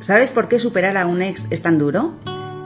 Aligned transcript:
¿Sabes 0.00 0.30
por 0.30 0.48
qué 0.48 0.58
superar 0.58 0.96
a 0.96 1.06
un 1.06 1.22
ex 1.22 1.44
es 1.50 1.62
tan 1.62 1.78
duro? 1.78 2.14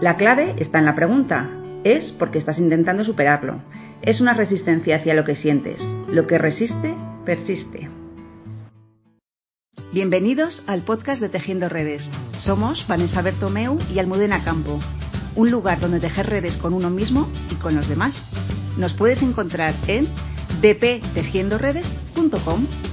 La 0.00 0.17
clave 0.17 0.54
está 0.58 0.79
en 0.79 0.84
la 0.84 0.95
pregunta. 0.95 1.49
Es 1.83 2.15
porque 2.19 2.39
estás 2.39 2.58
intentando 2.58 3.05
superarlo. 3.05 3.61
Es 4.03 4.21
una 4.21 4.35
resistencia 4.35 4.96
hacia 4.96 5.14
lo 5.14 5.24
que 5.24 5.34
sientes. 5.34 5.82
Lo 6.08 6.26
que 6.26 6.37
resiste, 6.38 6.95
persiste. 7.24 7.88
Bienvenidos 9.92 10.62
al 10.66 10.82
podcast 10.82 11.22
de 11.22 11.30
Tejiendo 11.30 11.68
Redes. 11.68 12.08
Somos 12.37 12.87
Vanessa 12.87 13.22
Bertomeu 13.22 13.78
y 13.92 13.99
Almudena 13.99 14.44
Campo. 14.44 14.78
Un 15.35 15.51
lugar 15.51 15.80
donde 15.80 16.01
tejer 16.01 16.27
redes 16.27 16.56
con 16.59 16.74
uno 16.74 16.91
mismo 16.91 17.28
y 17.51 17.55
con 17.56 17.74
los 17.74 17.88
demás. 17.88 18.14
Nos 18.77 18.92
puedes 18.92 19.23
encontrar 19.23 19.74
en 19.87 20.09
bptejiendoredes.com. 20.60 22.91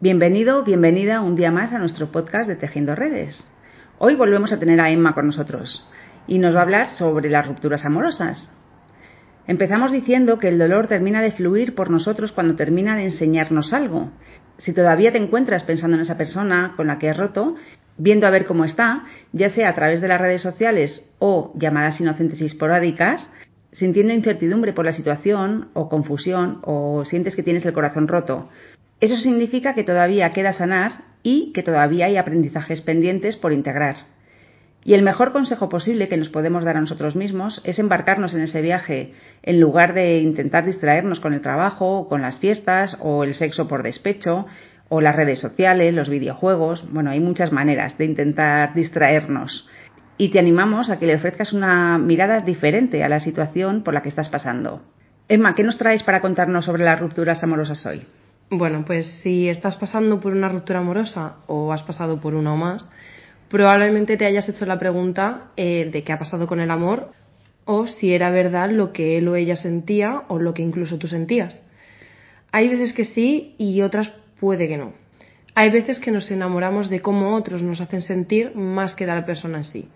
Bienvenido, 0.00 0.62
bienvenida 0.62 1.20
un 1.22 1.34
día 1.34 1.50
más 1.50 1.72
a 1.72 1.78
nuestro 1.80 2.12
podcast 2.12 2.48
de 2.48 2.54
Tejiendo 2.54 2.94
Redes. 2.94 3.50
Hoy 3.98 4.14
volvemos 4.14 4.52
a 4.52 4.60
tener 4.60 4.80
a 4.80 4.92
Emma 4.92 5.12
con 5.12 5.26
nosotros 5.26 5.84
y 6.28 6.38
nos 6.38 6.54
va 6.54 6.60
a 6.60 6.62
hablar 6.62 6.90
sobre 6.90 7.28
las 7.28 7.48
rupturas 7.48 7.84
amorosas. 7.84 8.54
Empezamos 9.48 9.90
diciendo 9.90 10.38
que 10.38 10.46
el 10.46 10.58
dolor 10.58 10.86
termina 10.86 11.20
de 11.20 11.32
fluir 11.32 11.74
por 11.74 11.90
nosotros 11.90 12.30
cuando 12.30 12.54
termina 12.54 12.94
de 12.94 13.06
enseñarnos 13.06 13.72
algo. 13.72 14.12
Si 14.58 14.72
todavía 14.72 15.10
te 15.10 15.18
encuentras 15.18 15.64
pensando 15.64 15.96
en 15.96 16.02
esa 16.02 16.16
persona 16.16 16.74
con 16.76 16.86
la 16.86 16.98
que 16.98 17.10
has 17.10 17.16
roto, 17.16 17.56
viendo 17.96 18.28
a 18.28 18.30
ver 18.30 18.44
cómo 18.44 18.64
está, 18.64 19.02
ya 19.32 19.50
sea 19.50 19.68
a 19.68 19.74
través 19.74 20.00
de 20.00 20.06
las 20.06 20.20
redes 20.20 20.42
sociales 20.42 21.12
o 21.18 21.52
llamadas 21.56 22.00
inocentes 22.00 22.40
y 22.40 22.44
esporádicas, 22.44 23.28
sintiendo 23.72 24.14
incertidumbre 24.14 24.72
por 24.72 24.84
la 24.84 24.92
situación 24.92 25.70
o 25.74 25.88
confusión 25.88 26.60
o 26.62 27.04
sientes 27.04 27.34
que 27.34 27.42
tienes 27.42 27.66
el 27.66 27.72
corazón 27.72 28.06
roto, 28.06 28.48
eso 29.00 29.16
significa 29.16 29.74
que 29.74 29.84
todavía 29.84 30.30
queda 30.30 30.52
sanar 30.52 31.04
y 31.22 31.52
que 31.52 31.62
todavía 31.62 32.06
hay 32.06 32.16
aprendizajes 32.16 32.80
pendientes 32.80 33.36
por 33.36 33.52
integrar. 33.52 33.96
Y 34.84 34.94
el 34.94 35.02
mejor 35.02 35.32
consejo 35.32 35.68
posible 35.68 36.08
que 36.08 36.16
nos 36.16 36.30
podemos 36.30 36.64
dar 36.64 36.76
a 36.76 36.80
nosotros 36.80 37.14
mismos 37.14 37.60
es 37.64 37.78
embarcarnos 37.78 38.34
en 38.34 38.40
ese 38.40 38.62
viaje 38.62 39.12
en 39.42 39.60
lugar 39.60 39.92
de 39.92 40.20
intentar 40.20 40.64
distraernos 40.64 41.20
con 41.20 41.34
el 41.34 41.40
trabajo, 41.40 42.08
con 42.08 42.22
las 42.22 42.38
fiestas 42.38 42.96
o 43.00 43.24
el 43.24 43.34
sexo 43.34 43.68
por 43.68 43.82
despecho 43.82 44.46
o 44.88 45.00
las 45.00 45.14
redes 45.14 45.40
sociales, 45.40 45.92
los 45.92 46.08
videojuegos. 46.08 46.90
Bueno, 46.90 47.10
hay 47.10 47.20
muchas 47.20 47.52
maneras 47.52 47.98
de 47.98 48.06
intentar 48.06 48.72
distraernos. 48.74 49.68
Y 50.16 50.30
te 50.30 50.38
animamos 50.38 50.90
a 50.90 50.98
que 50.98 51.06
le 51.06 51.16
ofrezcas 51.16 51.52
una 51.52 51.98
mirada 51.98 52.40
diferente 52.40 53.04
a 53.04 53.08
la 53.08 53.20
situación 53.20 53.82
por 53.82 53.94
la 53.94 54.02
que 54.02 54.08
estás 54.08 54.28
pasando. 54.28 54.82
Emma, 55.28 55.54
¿qué 55.54 55.62
nos 55.62 55.76
traes 55.76 56.02
para 56.02 56.20
contarnos 56.20 56.64
sobre 56.64 56.84
las 56.84 56.98
rupturas 56.98 57.44
amorosas 57.44 57.84
hoy? 57.84 58.06
Bueno, 58.50 58.84
pues 58.86 59.06
si 59.22 59.48
estás 59.48 59.76
pasando 59.76 60.20
por 60.20 60.32
una 60.32 60.48
ruptura 60.48 60.78
amorosa 60.78 61.36
o 61.48 61.70
has 61.70 61.82
pasado 61.82 62.18
por 62.18 62.34
una 62.34 62.54
o 62.54 62.56
más, 62.56 62.88
probablemente 63.50 64.16
te 64.16 64.24
hayas 64.24 64.48
hecho 64.48 64.64
la 64.64 64.78
pregunta 64.78 65.50
eh, 65.56 65.90
de 65.92 66.02
qué 66.02 66.14
ha 66.14 66.18
pasado 66.18 66.46
con 66.46 66.58
el 66.58 66.70
amor 66.70 67.12
o 67.66 67.86
si 67.86 68.14
era 68.14 68.30
verdad 68.30 68.70
lo 68.70 68.90
que 68.94 69.18
él 69.18 69.28
o 69.28 69.36
ella 69.36 69.54
sentía 69.54 70.22
o 70.28 70.38
lo 70.38 70.54
que 70.54 70.62
incluso 70.62 70.96
tú 70.96 71.08
sentías. 71.08 71.60
Hay 72.50 72.70
veces 72.70 72.94
que 72.94 73.04
sí 73.04 73.54
y 73.58 73.82
otras 73.82 74.12
puede 74.40 74.66
que 74.66 74.78
no. 74.78 74.94
Hay 75.54 75.70
veces 75.70 75.98
que 75.98 76.10
nos 76.10 76.30
enamoramos 76.30 76.88
de 76.88 77.00
cómo 77.00 77.34
otros 77.34 77.62
nos 77.62 77.82
hacen 77.82 78.00
sentir 78.00 78.54
más 78.56 78.94
que 78.94 79.04
de 79.04 79.14
la 79.14 79.26
persona 79.26 79.58
en 79.58 79.64
sí. 79.64 79.88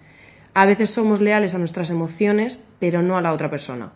A 0.53 0.67
veces 0.67 0.91
somos 0.91 1.23
leales 1.23 1.55
a 1.55 1.59
nuestras 1.59 1.89
emociones, 1.89 2.63
pero 2.79 3.01
no 3.01 3.17
a 3.17 3.23
la 3.23 3.33
otra 3.33 3.49
persona. 3.49 3.93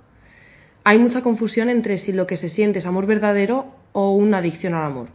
Hay 0.83 0.99
mucha 0.99 1.21
confusión 1.21 1.69
entre 1.69 1.99
si 1.99 2.13
lo 2.13 2.27
que 2.27 2.39
se 2.39 2.49
siente 2.49 2.79
es 2.79 2.87
amor 2.87 3.05
verdadero 3.05 3.76
o 3.99 4.11
una 4.11 4.39
adicción 4.39 4.75
al 4.75 4.85
amor. 4.85 5.09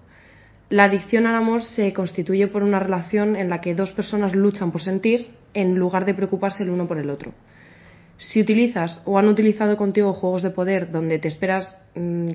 La 0.71 0.85
adicción 0.85 1.27
al 1.27 1.35
amor 1.35 1.61
se 1.61 1.93
constituye 1.93 2.47
por 2.47 2.63
una 2.63 2.79
relación 2.79 3.35
en 3.35 3.47
la 3.47 3.61
que 3.61 3.75
dos 3.75 3.91
personas 3.91 4.33
luchan 4.33 4.71
por 4.71 4.81
sentir 4.81 5.35
en 5.53 5.75
lugar 5.75 6.03
de 6.03 6.15
preocuparse 6.15 6.63
el 6.63 6.71
uno 6.71 6.87
por 6.87 6.97
el 6.97 7.11
otro. 7.11 7.31
Si 8.17 8.41
utilizas 8.41 8.99
o 9.05 9.19
han 9.19 9.27
utilizado 9.27 9.77
contigo 9.77 10.13
juegos 10.13 10.41
de 10.41 10.49
poder 10.49 10.89
donde 10.89 11.19
te 11.19 11.27
esperas 11.27 11.77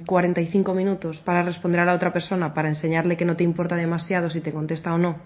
45 0.07 0.73
mm, 0.73 0.77
minutos 0.77 1.19
para 1.25 1.43
responder 1.43 1.81
a 1.81 1.85
la 1.85 1.95
otra 1.95 2.13
persona, 2.13 2.55
para 2.55 2.69
enseñarle 2.69 3.17
que 3.17 3.25
no 3.25 3.35
te 3.35 3.43
importa 3.43 3.75
demasiado 3.75 4.31
si 4.31 4.41
te 4.41 4.53
contesta 4.53 4.95
o 4.95 4.99
no, 4.99 5.17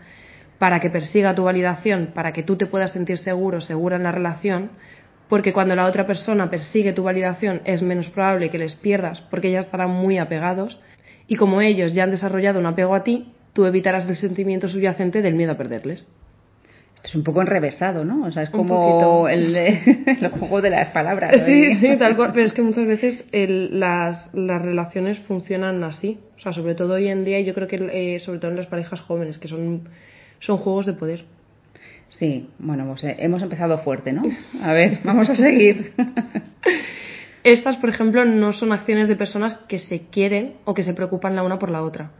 para 0.58 0.80
que 0.80 0.88
persiga 0.88 1.34
tu 1.34 1.44
validación, 1.44 2.12
para 2.14 2.32
que 2.32 2.44
tú 2.44 2.56
te 2.56 2.64
puedas 2.64 2.92
sentir 2.92 3.18
seguro, 3.18 3.60
segura 3.60 3.96
en 3.96 4.04
la 4.04 4.12
relación, 4.12 4.70
porque 5.28 5.52
cuando 5.52 5.76
la 5.76 5.86
otra 5.86 6.06
persona 6.06 6.48
persigue 6.48 6.92
tu 6.92 7.02
validación 7.02 7.60
es 7.64 7.82
menos 7.82 8.08
probable 8.08 8.48
que 8.48 8.58
les 8.58 8.74
pierdas 8.74 9.20
porque 9.20 9.50
ya 9.50 9.60
estarán 9.60 9.90
muy 9.90 10.16
apegados, 10.16 10.80
y 11.30 11.36
como 11.36 11.60
ellos 11.60 11.94
ya 11.94 12.02
han 12.02 12.10
desarrollado 12.10 12.58
un 12.58 12.66
apego 12.66 12.92
a 12.92 13.04
ti, 13.04 13.28
tú 13.52 13.64
evitarás 13.64 14.08
el 14.08 14.16
sentimiento 14.16 14.68
subyacente 14.68 15.22
del 15.22 15.36
miedo 15.36 15.52
a 15.52 15.56
perderles. 15.56 16.08
Es 17.04 17.14
un 17.14 17.22
poco 17.22 17.40
enrevesado, 17.40 18.04
¿no? 18.04 18.26
O 18.26 18.32
sea, 18.32 18.42
es 18.42 18.50
como 18.50 19.28
el, 19.28 19.54
juego 20.40 20.60
de 20.60 20.70
las 20.70 20.88
palabras. 20.88 21.40
Sí, 21.46 21.76
sí, 21.76 21.96
tal 21.96 22.16
cual. 22.16 22.32
Pero 22.34 22.46
es 22.46 22.52
que 22.52 22.62
muchas 22.62 22.84
veces 22.84 23.24
las, 23.32 24.34
las, 24.34 24.60
relaciones 24.60 25.20
funcionan 25.20 25.84
así. 25.84 26.18
O 26.36 26.40
sea, 26.40 26.52
sobre 26.52 26.74
todo 26.74 26.94
hoy 26.94 27.06
en 27.06 27.24
día, 27.24 27.40
yo 27.42 27.54
creo 27.54 27.68
que 27.68 27.76
eh, 27.76 28.18
sobre 28.18 28.40
todo 28.40 28.50
en 28.50 28.56
las 28.56 28.66
parejas 28.66 28.98
jóvenes, 28.98 29.38
que 29.38 29.46
son, 29.46 29.88
son 30.40 30.56
juegos 30.56 30.86
de 30.86 30.94
poder. 30.94 31.26
Sí, 32.08 32.48
bueno, 32.58 32.88
pues, 32.88 33.04
eh, 33.04 33.14
hemos 33.20 33.40
empezado 33.40 33.78
fuerte, 33.78 34.12
¿no? 34.12 34.22
A 34.62 34.72
ver, 34.72 34.98
vamos 35.04 35.30
a 35.30 35.36
seguir. 35.36 35.92
Estas, 37.42 37.76
por 37.76 37.88
ejemplo, 37.88 38.24
no 38.24 38.52
son 38.52 38.72
acciones 38.72 39.08
de 39.08 39.16
personas 39.16 39.54
que 39.68 39.78
se 39.78 40.08
quieren 40.08 40.56
o 40.64 40.74
que 40.74 40.82
se 40.82 40.92
preocupan 40.92 41.34
la 41.34 41.42
una 41.42 41.58
por 41.58 41.70
la 41.70 41.82
otra. 41.82 42.10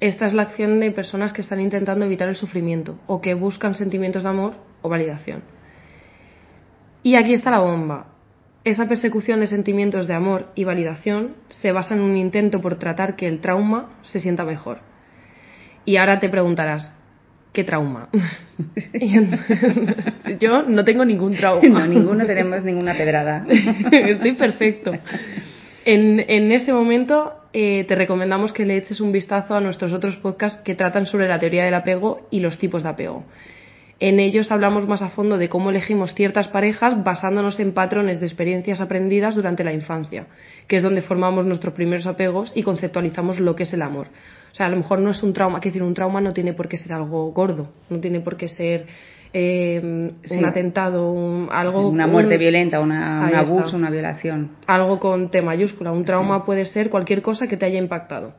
Esta 0.00 0.26
es 0.26 0.34
la 0.34 0.42
acción 0.42 0.80
de 0.80 0.90
personas 0.90 1.32
que 1.32 1.40
están 1.40 1.60
intentando 1.60 2.04
evitar 2.04 2.28
el 2.28 2.36
sufrimiento 2.36 2.98
o 3.06 3.20
que 3.20 3.34
buscan 3.34 3.74
sentimientos 3.74 4.24
de 4.24 4.28
amor 4.28 4.54
o 4.82 4.88
validación. 4.88 5.42
Y 7.02 7.14
aquí 7.14 7.32
está 7.32 7.50
la 7.50 7.60
bomba. 7.60 8.08
Esa 8.64 8.88
persecución 8.88 9.38
de 9.38 9.46
sentimientos 9.46 10.08
de 10.08 10.14
amor 10.14 10.50
y 10.56 10.64
validación 10.64 11.36
se 11.48 11.70
basa 11.70 11.94
en 11.94 12.00
un 12.00 12.16
intento 12.16 12.60
por 12.60 12.80
tratar 12.80 13.14
que 13.14 13.28
el 13.28 13.40
trauma 13.40 14.00
se 14.02 14.18
sienta 14.18 14.44
mejor. 14.44 14.80
Y 15.84 15.98
ahora 15.98 16.18
te 16.18 16.28
preguntarás, 16.28 16.92
qué 17.56 17.64
trauma. 17.64 18.10
Yo 20.38 20.62
no 20.62 20.84
tengo 20.84 21.06
ningún 21.06 21.34
trauma. 21.34 21.80
No, 21.80 21.86
ninguno 21.86 22.26
tenemos 22.26 22.62
ninguna 22.64 22.94
pedrada. 22.94 23.46
Estoy 23.92 24.32
perfecto. 24.32 24.92
En, 25.86 26.22
en 26.28 26.52
ese 26.52 26.74
momento 26.74 27.32
eh, 27.54 27.86
te 27.88 27.94
recomendamos 27.94 28.52
que 28.52 28.66
le 28.66 28.76
eches 28.76 29.00
un 29.00 29.10
vistazo 29.10 29.54
a 29.54 29.62
nuestros 29.62 29.94
otros 29.94 30.16
podcasts 30.16 30.60
que 30.60 30.74
tratan 30.74 31.06
sobre 31.06 31.28
la 31.28 31.38
teoría 31.38 31.64
del 31.64 31.72
apego 31.72 32.28
y 32.30 32.40
los 32.40 32.58
tipos 32.58 32.82
de 32.82 32.90
apego. 32.90 33.24
En 33.98 34.20
ellos 34.20 34.52
hablamos 34.52 34.86
más 34.86 35.00
a 35.00 35.08
fondo 35.08 35.38
de 35.38 35.48
cómo 35.48 35.70
elegimos 35.70 36.14
ciertas 36.14 36.48
parejas 36.48 37.02
basándonos 37.02 37.58
en 37.60 37.72
patrones 37.72 38.20
de 38.20 38.26
experiencias 38.26 38.82
aprendidas 38.82 39.34
durante 39.34 39.64
la 39.64 39.72
infancia, 39.72 40.26
que 40.68 40.76
es 40.76 40.82
donde 40.82 41.00
formamos 41.00 41.46
nuestros 41.46 41.72
primeros 41.72 42.06
apegos 42.06 42.52
y 42.54 42.62
conceptualizamos 42.62 43.40
lo 43.40 43.56
que 43.56 43.62
es 43.62 43.72
el 43.72 43.80
amor. 43.80 44.08
O 44.52 44.54
sea, 44.54 44.66
a 44.66 44.68
lo 44.68 44.76
mejor 44.76 44.98
no 44.98 45.10
es 45.10 45.22
un 45.22 45.32
trauma, 45.32 45.60
que 45.60 45.70
decir, 45.70 45.82
un 45.82 45.94
trauma 45.94 46.20
no 46.20 46.32
tiene 46.32 46.52
por 46.52 46.68
qué 46.68 46.76
ser 46.76 46.92
algo 46.92 47.32
gordo, 47.32 47.70
no 47.88 47.98
tiene 47.98 48.20
por 48.20 48.36
qué 48.36 48.48
ser 48.48 48.86
eh, 49.32 49.80
un 50.30 50.44
atentado, 50.44 51.48
algo. 51.50 51.88
Una 51.88 52.06
muerte 52.06 52.38
violenta, 52.38 52.80
una, 52.80 53.28
un 53.28 53.34
abuso, 53.34 53.76
una 53.76 53.90
violación. 53.90 54.52
Algo 54.66 54.98
con 54.98 55.30
T 55.30 55.42
mayúscula. 55.42 55.92
Un 55.92 56.04
trauma 56.04 56.44
puede 56.44 56.64
ser 56.64 56.90
cualquier 56.90 57.22
cosa 57.22 57.46
que 57.46 57.56
te 57.56 57.66
haya 57.66 57.78
impactado. 57.78 58.34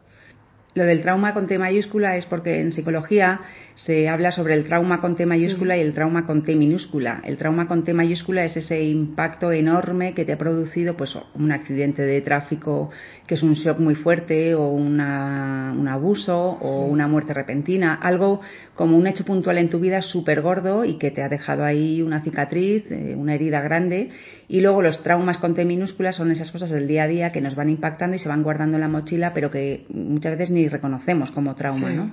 Lo 0.77 0.85
del 0.85 1.01
trauma 1.01 1.33
con 1.33 1.47
T 1.47 1.57
mayúscula 1.57 2.17
es 2.17 2.27
porque 2.27 2.61
en 2.61 2.71
psicología 2.71 3.39
se 3.73 4.07
habla 4.09 4.29
sobre 4.29 4.53
el 4.53 4.63
trauma 4.63 5.01
con 5.01 5.15
T 5.15 5.25
mayúscula 5.25 5.75
y 5.75 5.81
el 5.81 5.95
trauma 5.95 6.27
con 6.27 6.43
T 6.43 6.55
minúscula. 6.55 7.19
El 7.23 7.37
trauma 7.37 7.67
con 7.67 7.83
T 7.83 7.95
mayúscula 7.95 8.43
es 8.45 8.57
ese 8.57 8.83
impacto 8.83 9.51
enorme 9.51 10.13
que 10.13 10.23
te 10.23 10.33
ha 10.33 10.37
producido 10.37 10.95
pues 10.95 11.17
un 11.33 11.51
accidente 11.51 12.03
de 12.03 12.21
tráfico 12.21 12.91
que 13.25 13.33
es 13.33 13.41
un 13.41 13.53
shock 13.53 13.79
muy 13.79 13.95
fuerte 13.95 14.53
o 14.53 14.69
una, 14.69 15.73
un 15.75 15.87
abuso 15.87 16.37
o 16.37 16.85
una 16.85 17.07
muerte 17.07 17.33
repentina, 17.33 17.95
algo 17.95 18.41
como 18.75 18.97
un 18.97 19.07
hecho 19.07 19.25
puntual 19.25 19.57
en 19.57 19.69
tu 19.69 19.79
vida 19.79 20.01
súper 20.01 20.41
gordo 20.41 20.85
y 20.85 20.99
que 20.99 21.09
te 21.09 21.23
ha 21.23 21.27
dejado 21.27 21.63
ahí 21.63 22.03
una 22.03 22.21
cicatriz, 22.21 22.85
eh, 22.91 23.15
una 23.17 23.33
herida 23.33 23.61
grande. 23.61 24.11
Y 24.47 24.61
luego 24.61 24.81
los 24.81 25.03
traumas 25.03 25.39
con 25.39 25.55
T 25.55 25.65
minúscula 25.65 26.13
son 26.13 26.31
esas 26.31 26.51
cosas 26.51 26.69
del 26.69 26.87
día 26.87 27.03
a 27.03 27.07
día 27.07 27.31
que 27.31 27.41
nos 27.41 27.55
van 27.55 27.69
impactando 27.69 28.15
y 28.15 28.19
se 28.19 28.29
van 28.29 28.43
guardando 28.43 28.77
en 28.77 28.81
la 28.81 28.87
mochila, 28.87 29.33
pero 29.33 29.51
que 29.51 29.85
muchas 29.89 30.37
veces 30.37 30.51
ni 30.51 30.66
reconocemos 30.69 31.31
como 31.31 31.55
trauma, 31.55 31.89
¿no? 31.89 32.11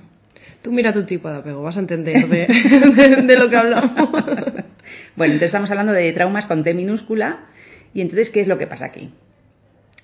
Tú 0.61 0.71
mira 0.71 0.93
tu 0.93 1.05
tipo 1.05 1.29
de 1.29 1.37
apego, 1.37 1.61
vas 1.61 1.77
a 1.77 1.79
entender 1.79 2.27
de, 2.27 2.47
lo 3.37 3.49
que 3.49 3.55
hablamos. 3.55 3.91
bueno, 5.15 5.33
entonces 5.33 5.47
estamos 5.47 5.69
hablando 5.69 5.93
de 5.93 6.11
traumas 6.13 6.45
con 6.45 6.63
T 6.63 6.73
minúscula. 6.73 7.45
¿Y 7.93 8.01
entonces 8.01 8.29
qué 8.29 8.41
es 8.41 8.47
lo 8.47 8.57
que 8.57 8.67
pasa 8.67 8.85
aquí? 8.85 9.11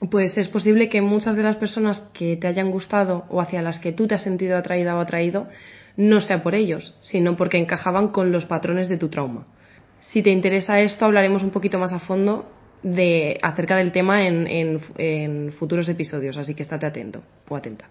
Pues 0.10 0.38
es 0.38 0.48
posible 0.48 0.90
que 0.90 1.02
muchas 1.02 1.36
de 1.36 1.44
las 1.44 1.58
personas 1.58 2.00
que 2.14 2.38
te 2.38 2.48
hayan 2.48 2.72
gustado 2.72 3.26
o 3.30 3.42
hacia 3.42 3.62
las 3.62 3.80
que 3.80 3.92
tú 3.92 4.08
te 4.08 4.16
has 4.16 4.24
sentido 4.24 4.58
atraída 4.58 4.96
o 4.96 5.00
atraído 5.00 5.48
no 5.98 6.22
sea 6.22 6.42
por 6.42 6.56
ellos, 6.56 6.96
sino 7.02 7.36
porque 7.36 7.58
encajaban 7.58 8.08
con 8.08 8.32
los 8.32 8.46
patrones 8.46 8.90
de 8.90 8.98
tu 8.98 9.10
trauma. 9.10 9.46
Si 10.00 10.24
te 10.24 10.32
interesa 10.32 10.80
esto, 10.80 11.06
hablaremos 11.06 11.44
un 11.44 11.52
poquito 11.52 11.78
más 11.78 11.94
a 11.94 12.00
fondo 12.00 12.50
de, 12.84 13.38
acerca 13.42 13.78
del 13.78 13.92
tema 13.92 14.26
en, 14.28 15.52
futuros 15.52 15.88
episodios, 15.90 16.38
así 16.38 16.56
que 16.56 16.64
estate 16.64 16.86
atento 16.86 17.22
o 17.48 17.56
atenta. 17.56 17.86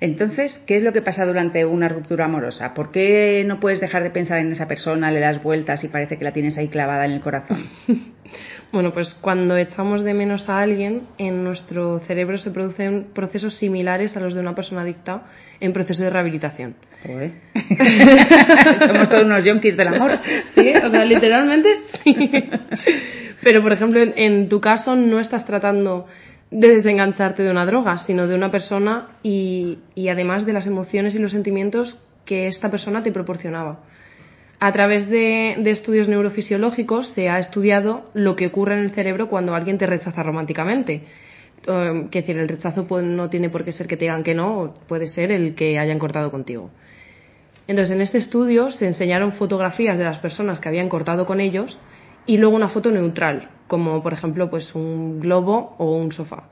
Entonces, 0.00 0.60
¿qué 0.66 0.76
es 0.76 0.82
lo 0.82 0.92
que 0.92 1.00
pasa 1.00 1.24
durante 1.24 1.64
una 1.64 1.88
ruptura 1.88 2.26
amorosa? 2.26 2.74
¿Por 2.74 2.90
qué 2.90 3.44
no 3.46 3.60
puedes 3.60 3.80
dejar 3.80 4.02
de 4.02 4.10
pensar 4.10 4.38
en 4.38 4.52
esa 4.52 4.68
persona, 4.68 5.10
le 5.10 5.20
das 5.20 5.42
vueltas 5.42 5.82
y 5.84 5.88
parece 5.88 6.18
que 6.18 6.24
la 6.24 6.32
tienes 6.32 6.58
ahí 6.58 6.68
clavada 6.68 7.06
en 7.06 7.12
el 7.12 7.20
corazón? 7.20 7.64
bueno, 8.72 8.92
pues 8.92 9.14
cuando 9.14 9.56
echamos 9.56 10.04
de 10.04 10.12
menos 10.12 10.50
a 10.50 10.60
alguien, 10.60 11.04
en 11.16 11.42
nuestro 11.42 11.98
cerebro 12.00 12.36
se 12.36 12.50
producen 12.50 13.08
procesos 13.14 13.56
similares 13.56 14.16
a 14.16 14.20
los 14.20 14.34
de 14.34 14.40
una 14.40 14.54
persona 14.54 14.82
adicta 14.82 15.22
en 15.60 15.72
proceso 15.72 16.04
de 16.04 16.10
rehabilitación. 16.10 16.74
Somos 18.86 19.08
todos 19.08 19.24
unos 19.24 19.44
yonkis 19.44 19.76
del 19.76 19.88
amor. 19.88 20.18
Sí, 20.54 20.72
o 20.84 20.90
sea, 20.90 21.04
literalmente 21.04 21.68
sí. 22.04 22.14
Pero, 23.42 23.62
por 23.62 23.72
ejemplo, 23.72 24.00
en 24.00 24.48
tu 24.48 24.60
caso 24.60 24.96
no 24.96 25.20
estás 25.20 25.46
tratando 25.46 26.06
de 26.50 26.68
desengancharte 26.68 27.42
de 27.42 27.50
una 27.50 27.66
droga, 27.66 27.98
sino 27.98 28.26
de 28.26 28.34
una 28.34 28.50
persona 28.50 29.18
y, 29.22 29.78
además 30.08 30.46
de 30.46 30.52
las 30.52 30.66
emociones 30.66 31.14
y 31.14 31.18
los 31.18 31.32
sentimientos 31.32 31.98
que 32.24 32.46
esta 32.46 32.70
persona 32.70 33.02
te 33.02 33.12
proporcionaba. 33.12 33.80
A 34.58 34.72
través 34.72 35.08
de, 35.08 35.52
estudios 35.70 36.08
neurofisiológicos 36.08 37.08
se 37.08 37.28
ha 37.28 37.38
estudiado 37.38 38.10
lo 38.14 38.36
que 38.36 38.46
ocurre 38.46 38.74
en 38.74 38.84
el 38.84 38.90
cerebro 38.90 39.28
cuando 39.28 39.54
alguien 39.54 39.76
te 39.76 39.86
rechaza 39.86 40.22
románticamente. 40.22 41.02
Que 41.64 42.20
decir, 42.20 42.38
el 42.38 42.48
rechazo 42.48 42.86
no 43.02 43.28
tiene 43.28 43.50
por 43.50 43.64
qué 43.64 43.72
ser 43.72 43.88
que 43.88 43.96
te 43.96 44.04
digan 44.04 44.22
que 44.22 44.34
no, 44.34 44.74
puede 44.86 45.08
ser 45.08 45.32
el 45.32 45.54
que 45.54 45.78
hayan 45.78 45.98
cortado 45.98 46.30
contigo. 46.30 46.70
Entonces, 47.66 47.94
en 47.94 48.00
este 48.00 48.18
estudio 48.18 48.70
se 48.70 48.86
enseñaron 48.86 49.32
fotografías 49.32 49.98
de 49.98 50.04
las 50.04 50.18
personas 50.18 50.60
que 50.60 50.68
habían 50.68 50.88
cortado 50.88 51.26
con 51.26 51.40
ellos 51.40 51.80
y 52.26 52.36
luego 52.38 52.56
una 52.56 52.68
foto 52.68 52.90
neutral, 52.90 53.50
como 53.66 54.02
por 54.02 54.12
ejemplo 54.12 54.50
pues 54.50 54.74
un 54.74 55.20
globo 55.20 55.74
o 55.78 55.96
un 55.96 56.12
sofá. 56.12 56.48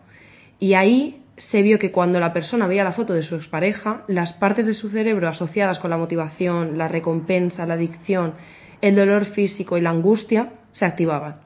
Y 0.59 0.75
ahí 0.75 1.23
se 1.37 1.62
vio 1.62 1.79
que 1.79 1.91
cuando 1.91 2.21
la 2.21 2.32
persona 2.32 2.67
veía 2.67 2.85
la 2.85 2.93
foto 2.93 3.12
de 3.12 3.23
su 3.23 3.35
expareja, 3.35 4.05
las 4.06 4.32
partes 4.35 4.67
de 4.67 4.73
su 4.73 4.88
cerebro 4.88 5.29
asociadas 5.29 5.79
con 5.79 5.91
la 5.91 5.97
motivación, 5.97 6.79
la 6.79 6.88
recompensa, 6.88 7.67
la 7.67 7.75
adicción, 7.75 8.35
el 8.81 8.94
dolor 8.94 9.25
físico 9.25 9.76
y 9.76 9.81
la 9.81 9.91
angustia 9.91 10.53
se 10.73 10.87
activaban. 10.87 11.41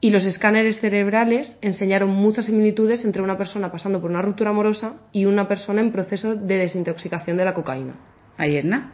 Y 0.00 0.10
los 0.10 0.26
escáneres 0.26 0.80
cerebrales 0.80 1.56
enseñaron 1.62 2.10
muchas 2.10 2.44
similitudes 2.44 3.04
entre 3.06 3.22
una 3.22 3.38
persona 3.38 3.72
pasando 3.72 4.02
por 4.02 4.10
una 4.10 4.20
ruptura 4.20 4.50
amorosa 4.50 4.96
y 5.12 5.24
una 5.24 5.48
persona 5.48 5.80
en 5.80 5.92
proceso 5.92 6.34
de 6.34 6.58
desintoxicación 6.58 7.38
de 7.38 7.44
la 7.46 7.54
cocaína. 7.54 7.94
Ayer, 8.36 8.66
¿no? 8.66 8.90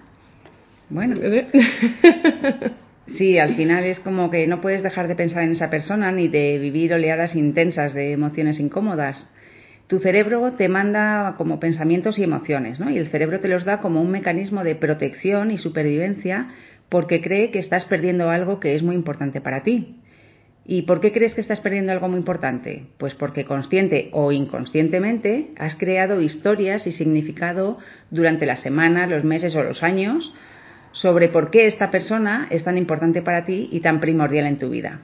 Bueno. 0.88 1.16
Sí, 3.16 3.38
al 3.38 3.54
final 3.56 3.84
es 3.84 4.00
como 4.00 4.30
que 4.30 4.46
no 4.46 4.60
puedes 4.60 4.82
dejar 4.82 5.08
de 5.08 5.14
pensar 5.14 5.42
en 5.42 5.52
esa 5.52 5.70
persona 5.70 6.12
ni 6.12 6.28
de 6.28 6.58
vivir 6.58 6.94
oleadas 6.94 7.34
intensas 7.34 7.94
de 7.94 8.12
emociones 8.12 8.60
incómodas. 8.60 9.32
Tu 9.88 9.98
cerebro 9.98 10.52
te 10.52 10.68
manda 10.68 11.34
como 11.36 11.58
pensamientos 11.58 12.18
y 12.18 12.22
emociones, 12.22 12.78
¿no? 12.78 12.90
Y 12.90 12.98
el 12.98 13.08
cerebro 13.08 13.40
te 13.40 13.48
los 13.48 13.64
da 13.64 13.80
como 13.80 14.00
un 14.00 14.10
mecanismo 14.10 14.62
de 14.62 14.76
protección 14.76 15.50
y 15.50 15.58
supervivencia 15.58 16.50
porque 16.88 17.20
cree 17.20 17.50
que 17.50 17.58
estás 17.58 17.84
perdiendo 17.86 18.30
algo 18.30 18.60
que 18.60 18.74
es 18.74 18.82
muy 18.82 18.94
importante 18.94 19.40
para 19.40 19.62
ti. 19.62 19.96
¿Y 20.64 20.82
por 20.82 21.00
qué 21.00 21.10
crees 21.10 21.34
que 21.34 21.40
estás 21.40 21.60
perdiendo 21.60 21.90
algo 21.90 22.08
muy 22.08 22.18
importante? 22.18 22.84
Pues 22.98 23.14
porque 23.14 23.44
consciente 23.44 24.10
o 24.12 24.30
inconscientemente 24.30 25.50
has 25.58 25.74
creado 25.74 26.20
historias 26.20 26.86
y 26.86 26.92
significado 26.92 27.78
durante 28.10 28.46
las 28.46 28.62
semanas, 28.62 29.10
los 29.10 29.24
meses 29.24 29.56
o 29.56 29.64
los 29.64 29.82
años 29.82 30.32
sobre 30.92 31.28
por 31.28 31.50
qué 31.50 31.66
esta 31.66 31.90
persona 31.90 32.48
es 32.50 32.64
tan 32.64 32.76
importante 32.76 33.22
para 33.22 33.44
ti 33.44 33.68
y 33.70 33.80
tan 33.80 34.00
primordial 34.00 34.46
en 34.46 34.58
tu 34.58 34.70
vida. 34.70 35.00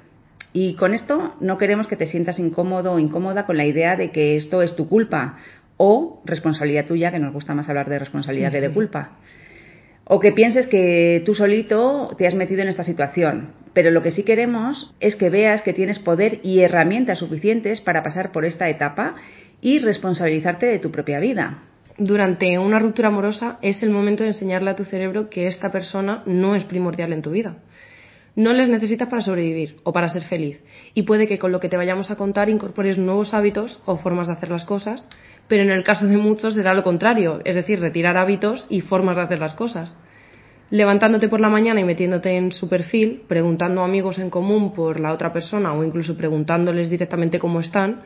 Y 0.52 0.74
con 0.74 0.94
esto 0.94 1.34
no 1.40 1.58
queremos 1.58 1.86
que 1.86 1.96
te 1.96 2.06
sientas 2.06 2.38
incómodo 2.38 2.92
o 2.92 2.98
incómoda 2.98 3.46
con 3.46 3.56
la 3.56 3.66
idea 3.66 3.96
de 3.96 4.10
que 4.10 4.36
esto 4.36 4.62
es 4.62 4.74
tu 4.74 4.88
culpa 4.88 5.36
o 5.76 6.22
responsabilidad 6.24 6.86
tuya, 6.86 7.10
que 7.10 7.18
nos 7.18 7.32
gusta 7.32 7.54
más 7.54 7.68
hablar 7.68 7.88
de 7.88 7.98
responsabilidad 7.98 8.50
que 8.50 8.62
de 8.62 8.70
culpa. 8.70 9.18
O 10.04 10.20
que 10.20 10.32
pienses 10.32 10.66
que 10.68 11.22
tú 11.26 11.34
solito 11.34 12.14
te 12.16 12.26
has 12.26 12.34
metido 12.34 12.62
en 12.62 12.68
esta 12.68 12.84
situación. 12.84 13.52
Pero 13.74 13.90
lo 13.90 14.02
que 14.02 14.12
sí 14.12 14.22
queremos 14.22 14.94
es 15.00 15.16
que 15.16 15.28
veas 15.28 15.60
que 15.60 15.74
tienes 15.74 15.98
poder 15.98 16.40
y 16.42 16.60
herramientas 16.60 17.18
suficientes 17.18 17.82
para 17.82 18.02
pasar 18.02 18.32
por 18.32 18.46
esta 18.46 18.68
etapa 18.70 19.16
y 19.60 19.80
responsabilizarte 19.80 20.66
de 20.66 20.78
tu 20.78 20.90
propia 20.90 21.20
vida 21.20 21.64
durante 21.98 22.58
una 22.58 22.78
ruptura 22.78 23.08
amorosa 23.08 23.58
es 23.62 23.82
el 23.82 23.90
momento 23.90 24.22
de 24.22 24.30
enseñarle 24.30 24.70
a 24.70 24.76
tu 24.76 24.84
cerebro 24.84 25.30
que 25.30 25.46
esta 25.46 25.70
persona 25.70 26.22
no 26.26 26.54
es 26.54 26.64
primordial 26.64 27.12
en 27.12 27.22
tu 27.22 27.30
vida. 27.30 27.56
No 28.34 28.52
les 28.52 28.68
necesitas 28.68 29.08
para 29.08 29.22
sobrevivir 29.22 29.76
o 29.82 29.94
para 29.94 30.10
ser 30.10 30.22
feliz. 30.22 30.62
Y 30.92 31.04
puede 31.04 31.26
que 31.26 31.38
con 31.38 31.52
lo 31.52 31.60
que 31.60 31.70
te 31.70 31.78
vayamos 31.78 32.10
a 32.10 32.16
contar 32.16 32.50
incorpores 32.50 32.98
nuevos 32.98 33.32
hábitos 33.32 33.80
o 33.86 33.96
formas 33.96 34.26
de 34.26 34.34
hacer 34.34 34.50
las 34.50 34.66
cosas, 34.66 35.06
pero 35.48 35.62
en 35.62 35.70
el 35.70 35.84
caso 35.84 36.06
de 36.06 36.18
muchos 36.18 36.52
será 36.52 36.74
lo 36.74 36.82
contrario, 36.82 37.40
es 37.44 37.54
decir, 37.54 37.80
retirar 37.80 38.18
hábitos 38.18 38.66
y 38.68 38.82
formas 38.82 39.16
de 39.16 39.22
hacer 39.22 39.38
las 39.38 39.54
cosas. 39.54 39.96
Levantándote 40.68 41.28
por 41.30 41.40
la 41.40 41.48
mañana 41.48 41.80
y 41.80 41.84
metiéndote 41.84 42.36
en 42.36 42.52
su 42.52 42.68
perfil, 42.68 43.22
preguntando 43.26 43.80
a 43.80 43.86
amigos 43.86 44.18
en 44.18 44.28
común 44.28 44.74
por 44.74 45.00
la 45.00 45.14
otra 45.14 45.32
persona 45.32 45.72
o 45.72 45.82
incluso 45.82 46.14
preguntándoles 46.14 46.90
directamente 46.90 47.38
cómo 47.38 47.60
están, 47.60 48.02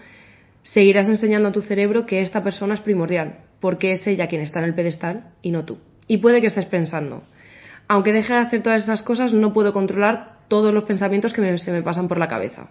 seguirás 0.62 1.08
enseñando 1.08 1.48
a 1.48 1.52
tu 1.52 1.62
cerebro 1.62 2.06
que 2.06 2.20
esta 2.20 2.44
persona 2.44 2.74
es 2.74 2.80
primordial, 2.80 3.49
porque 3.60 3.92
es 3.92 4.06
ella 4.06 4.26
quien 4.26 4.42
está 4.42 4.58
en 4.60 4.66
el 4.66 4.74
pedestal 4.74 5.30
y 5.42 5.50
no 5.50 5.64
tú. 5.64 5.78
Y 6.06 6.18
puede 6.18 6.40
que 6.40 6.48
estés 6.48 6.66
pensando, 6.66 7.22
aunque 7.88 8.12
deje 8.12 8.32
de 8.32 8.40
hacer 8.40 8.62
todas 8.62 8.82
esas 8.82 9.02
cosas, 9.02 9.32
no 9.32 9.52
puedo 9.52 9.72
controlar 9.72 10.38
todos 10.48 10.74
los 10.74 10.84
pensamientos 10.84 11.32
que 11.32 11.58
se 11.58 11.72
me 11.72 11.82
pasan 11.82 12.08
por 12.08 12.18
la 12.18 12.28
cabeza. 12.28 12.70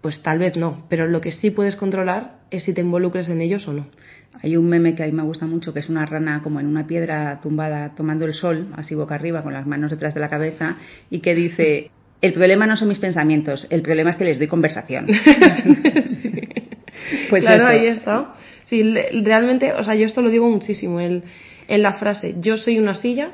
Pues 0.00 0.20
tal 0.22 0.38
vez 0.38 0.56
no, 0.56 0.84
pero 0.88 1.06
lo 1.06 1.20
que 1.20 1.30
sí 1.30 1.50
puedes 1.50 1.76
controlar 1.76 2.38
es 2.50 2.64
si 2.64 2.74
te 2.74 2.80
involucres 2.80 3.28
en 3.28 3.40
ellos 3.40 3.68
o 3.68 3.72
no. 3.72 3.86
Hay 4.42 4.56
un 4.56 4.68
meme 4.68 4.94
que 4.94 5.04
a 5.04 5.06
mí 5.06 5.12
me 5.12 5.22
gusta 5.22 5.46
mucho, 5.46 5.72
que 5.72 5.80
es 5.80 5.88
una 5.88 6.06
rana 6.06 6.40
como 6.42 6.58
en 6.58 6.66
una 6.66 6.86
piedra 6.86 7.40
tumbada 7.40 7.94
tomando 7.94 8.24
el 8.24 8.34
sol, 8.34 8.68
así 8.76 8.94
boca 8.94 9.14
arriba, 9.14 9.42
con 9.42 9.52
las 9.52 9.66
manos 9.66 9.90
detrás 9.90 10.14
de 10.14 10.20
la 10.20 10.28
cabeza, 10.28 10.76
y 11.10 11.20
que 11.20 11.34
dice, 11.34 11.90
el 12.20 12.32
problema 12.32 12.66
no 12.66 12.76
son 12.76 12.88
mis 12.88 12.98
pensamientos, 12.98 13.66
el 13.70 13.82
problema 13.82 14.10
es 14.10 14.16
que 14.16 14.24
les 14.24 14.38
doy 14.38 14.48
conversación. 14.48 15.06
Pues 17.30 17.44
claro, 17.44 17.66
ahí 17.66 17.86
está. 17.86 18.34
Sí, 18.72 18.82
realmente, 19.22 19.74
o 19.74 19.84
sea, 19.84 19.94
yo 19.94 20.06
esto 20.06 20.22
lo 20.22 20.30
digo 20.30 20.48
muchísimo 20.48 20.98
en, 20.98 21.24
en 21.68 21.82
la 21.82 21.92
frase, 21.92 22.36
yo 22.40 22.56
soy 22.56 22.78
una 22.78 22.94
silla, 22.94 23.32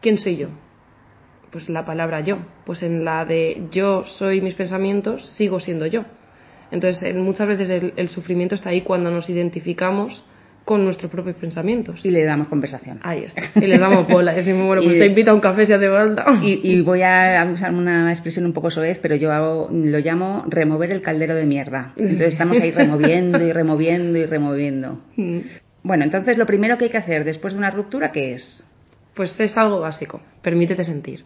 ¿quién 0.00 0.16
soy 0.16 0.36
yo? 0.36 0.46
Pues 1.50 1.68
la 1.68 1.84
palabra 1.84 2.20
yo. 2.20 2.38
Pues 2.66 2.84
en 2.84 3.04
la 3.04 3.24
de 3.24 3.64
yo 3.72 4.04
soy 4.06 4.40
mis 4.40 4.54
pensamientos, 4.54 5.26
sigo 5.36 5.58
siendo 5.58 5.86
yo. 5.86 6.04
Entonces, 6.70 7.16
muchas 7.16 7.48
veces 7.48 7.92
el, 7.96 8.08
sufrimiento 8.10 8.54
está 8.54 8.70
ahí 8.70 8.82
cuando 8.82 9.10
nos 9.10 9.28
identificamos 9.28 10.24
con 10.64 10.84
nuestros 10.84 11.10
propios 11.10 11.36
pensamientos. 11.36 12.04
Y 12.04 12.10
le 12.10 12.24
damos 12.24 12.48
conversación. 12.48 13.00
Ahí 13.02 13.24
está. 13.24 13.42
Y 13.56 13.66
le 13.66 13.78
damos 13.78 14.06
bola. 14.06 14.32
Decimos, 14.32 14.66
bueno, 14.66 14.82
pues 14.82 14.98
te 14.98 15.06
invito 15.06 15.30
a 15.30 15.34
un 15.34 15.40
café 15.40 15.66
si 15.66 15.72
hace 15.72 15.88
falta. 15.88 16.24
Y, 16.42 16.60
y, 16.62 16.80
voy 16.80 17.02
a 17.02 17.46
usar 17.52 17.72
una 17.72 18.10
expresión 18.10 18.46
un 18.46 18.52
poco 18.52 18.70
soez, 18.70 18.98
pero 19.00 19.14
yo 19.16 19.32
hago, 19.32 19.68
lo 19.70 19.98
llamo 19.98 20.44
remover 20.48 20.90
el 20.90 21.02
caldero 21.02 21.34
de 21.34 21.44
mierda. 21.44 21.92
Entonces 21.96 22.32
estamos 22.32 22.58
ahí 22.60 22.70
removiendo 22.70 23.42
y 23.42 23.52
removiendo 23.52 24.18
y 24.18 24.26
removiendo. 24.26 25.00
Mm. 25.16 25.38
Bueno, 25.82 26.04
entonces 26.04 26.38
lo 26.38 26.46
primero 26.46 26.78
que 26.78 26.84
hay 26.86 26.90
que 26.90 26.98
hacer 26.98 27.24
después 27.24 27.52
de 27.52 27.58
una 27.58 27.70
ruptura, 27.70 28.12
¿qué 28.12 28.32
es? 28.32 28.64
Pues 29.14 29.38
es 29.38 29.56
algo 29.56 29.80
básico. 29.80 30.20
Permítete 30.42 30.84
sentir. 30.84 31.24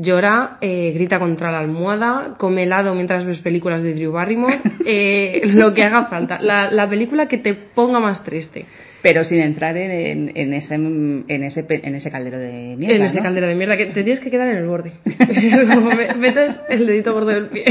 Llora, 0.00 0.58
eh, 0.60 0.92
grita 0.94 1.18
contra 1.18 1.50
la 1.50 1.58
almohada, 1.58 2.36
come 2.38 2.62
helado 2.62 2.94
mientras 2.94 3.24
ves 3.24 3.40
películas 3.40 3.82
de 3.82 3.94
Drew 3.94 4.12
Barrymore, 4.12 4.60
eh, 4.86 5.40
lo 5.44 5.74
que 5.74 5.82
haga 5.82 6.06
falta. 6.06 6.38
La, 6.40 6.70
la, 6.70 6.88
película 6.88 7.26
que 7.26 7.38
te 7.38 7.54
ponga 7.54 7.98
más 7.98 8.22
triste. 8.22 8.64
Pero 9.02 9.24
sin 9.24 9.40
entrar 9.40 9.76
en, 9.76 10.30
en, 10.36 10.54
ese, 10.54 10.74
en, 10.74 11.24
ese, 11.28 11.60
en 11.68 11.94
ese 11.96 12.10
caldero 12.12 12.38
de 12.38 12.76
mierda. 12.76 12.96
En 12.96 13.02
ese 13.02 13.20
caldero 13.20 13.48
de 13.48 13.56
mierda, 13.56 13.76
que 13.76 13.86
te 13.86 14.04
tienes 14.04 14.20
que 14.20 14.30
quedar 14.30 14.48
en 14.48 14.58
el 14.58 14.66
borde. 14.66 14.92
Metes 16.16 16.60
el 16.68 16.86
dedito 16.86 17.12
gordo 17.12 17.30
del 17.30 17.48
pie 17.48 17.64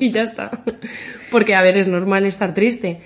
y 0.00 0.10
ya 0.10 0.22
está. 0.22 0.50
Porque, 1.30 1.54
a 1.54 1.62
ver, 1.62 1.76
es 1.76 1.86
normal 1.86 2.26
estar 2.26 2.52
triste. 2.52 2.98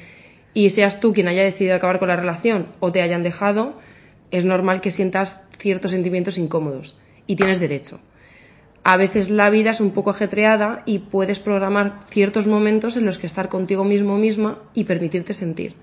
Y 0.54 0.70
seas 0.70 1.00
tú 1.00 1.12
quien 1.12 1.28
haya 1.28 1.42
decidido 1.42 1.74
acabar 1.74 1.98
con 1.98 2.08
la 2.08 2.16
relación 2.16 2.68
o 2.80 2.92
te 2.92 3.02
hayan 3.02 3.22
dejado, 3.22 3.78
es 4.30 4.44
normal 4.44 4.80
que 4.80 4.90
sientas 4.90 5.38
ciertos 5.58 5.90
sentimientos 5.90 6.38
incómodos. 6.38 6.96
Y 7.26 7.36
tienes 7.36 7.60
derecho 7.60 8.00
a 8.84 8.96
veces 8.96 9.30
la 9.30 9.50
vida 9.50 9.70
es 9.70 9.80
un 9.80 9.92
poco 9.92 10.10
ajetreada 10.10 10.82
y 10.86 11.00
puedes 11.00 11.38
programar 11.38 12.00
ciertos 12.10 12.46
momentos 12.46 12.96
en 12.96 13.04
los 13.04 13.18
que 13.18 13.26
estar 13.26 13.48
contigo 13.48 13.84
mismo 13.84 14.18
misma 14.18 14.58
y 14.74 14.84
permitirte 14.84 15.34
sentir. 15.34 15.74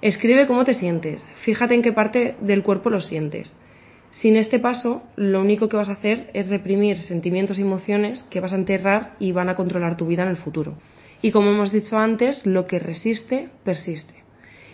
Escribe 0.00 0.48
cómo 0.48 0.64
te 0.64 0.74
sientes, 0.74 1.22
fíjate 1.44 1.74
en 1.74 1.82
qué 1.82 1.92
parte 1.92 2.34
del 2.40 2.64
cuerpo 2.64 2.90
lo 2.90 3.00
sientes. 3.00 3.54
Sin 4.10 4.36
este 4.36 4.58
paso, 4.58 5.02
lo 5.16 5.40
único 5.40 5.68
que 5.68 5.76
vas 5.76 5.88
a 5.88 5.92
hacer 5.92 6.30
es 6.34 6.48
reprimir 6.48 6.98
sentimientos 6.98 7.58
y 7.58 7.62
emociones 7.62 8.22
que 8.28 8.40
vas 8.40 8.52
a 8.52 8.56
enterrar 8.56 9.14
y 9.18 9.32
van 9.32 9.48
a 9.48 9.54
controlar 9.54 9.96
tu 9.96 10.06
vida 10.06 10.22
en 10.22 10.28
el 10.28 10.36
futuro. 10.36 10.76
Y 11.22 11.30
como 11.30 11.50
hemos 11.50 11.72
dicho 11.72 11.96
antes, 11.96 12.44
lo 12.44 12.66
que 12.66 12.80
resiste, 12.80 13.48
persiste. 13.64 14.14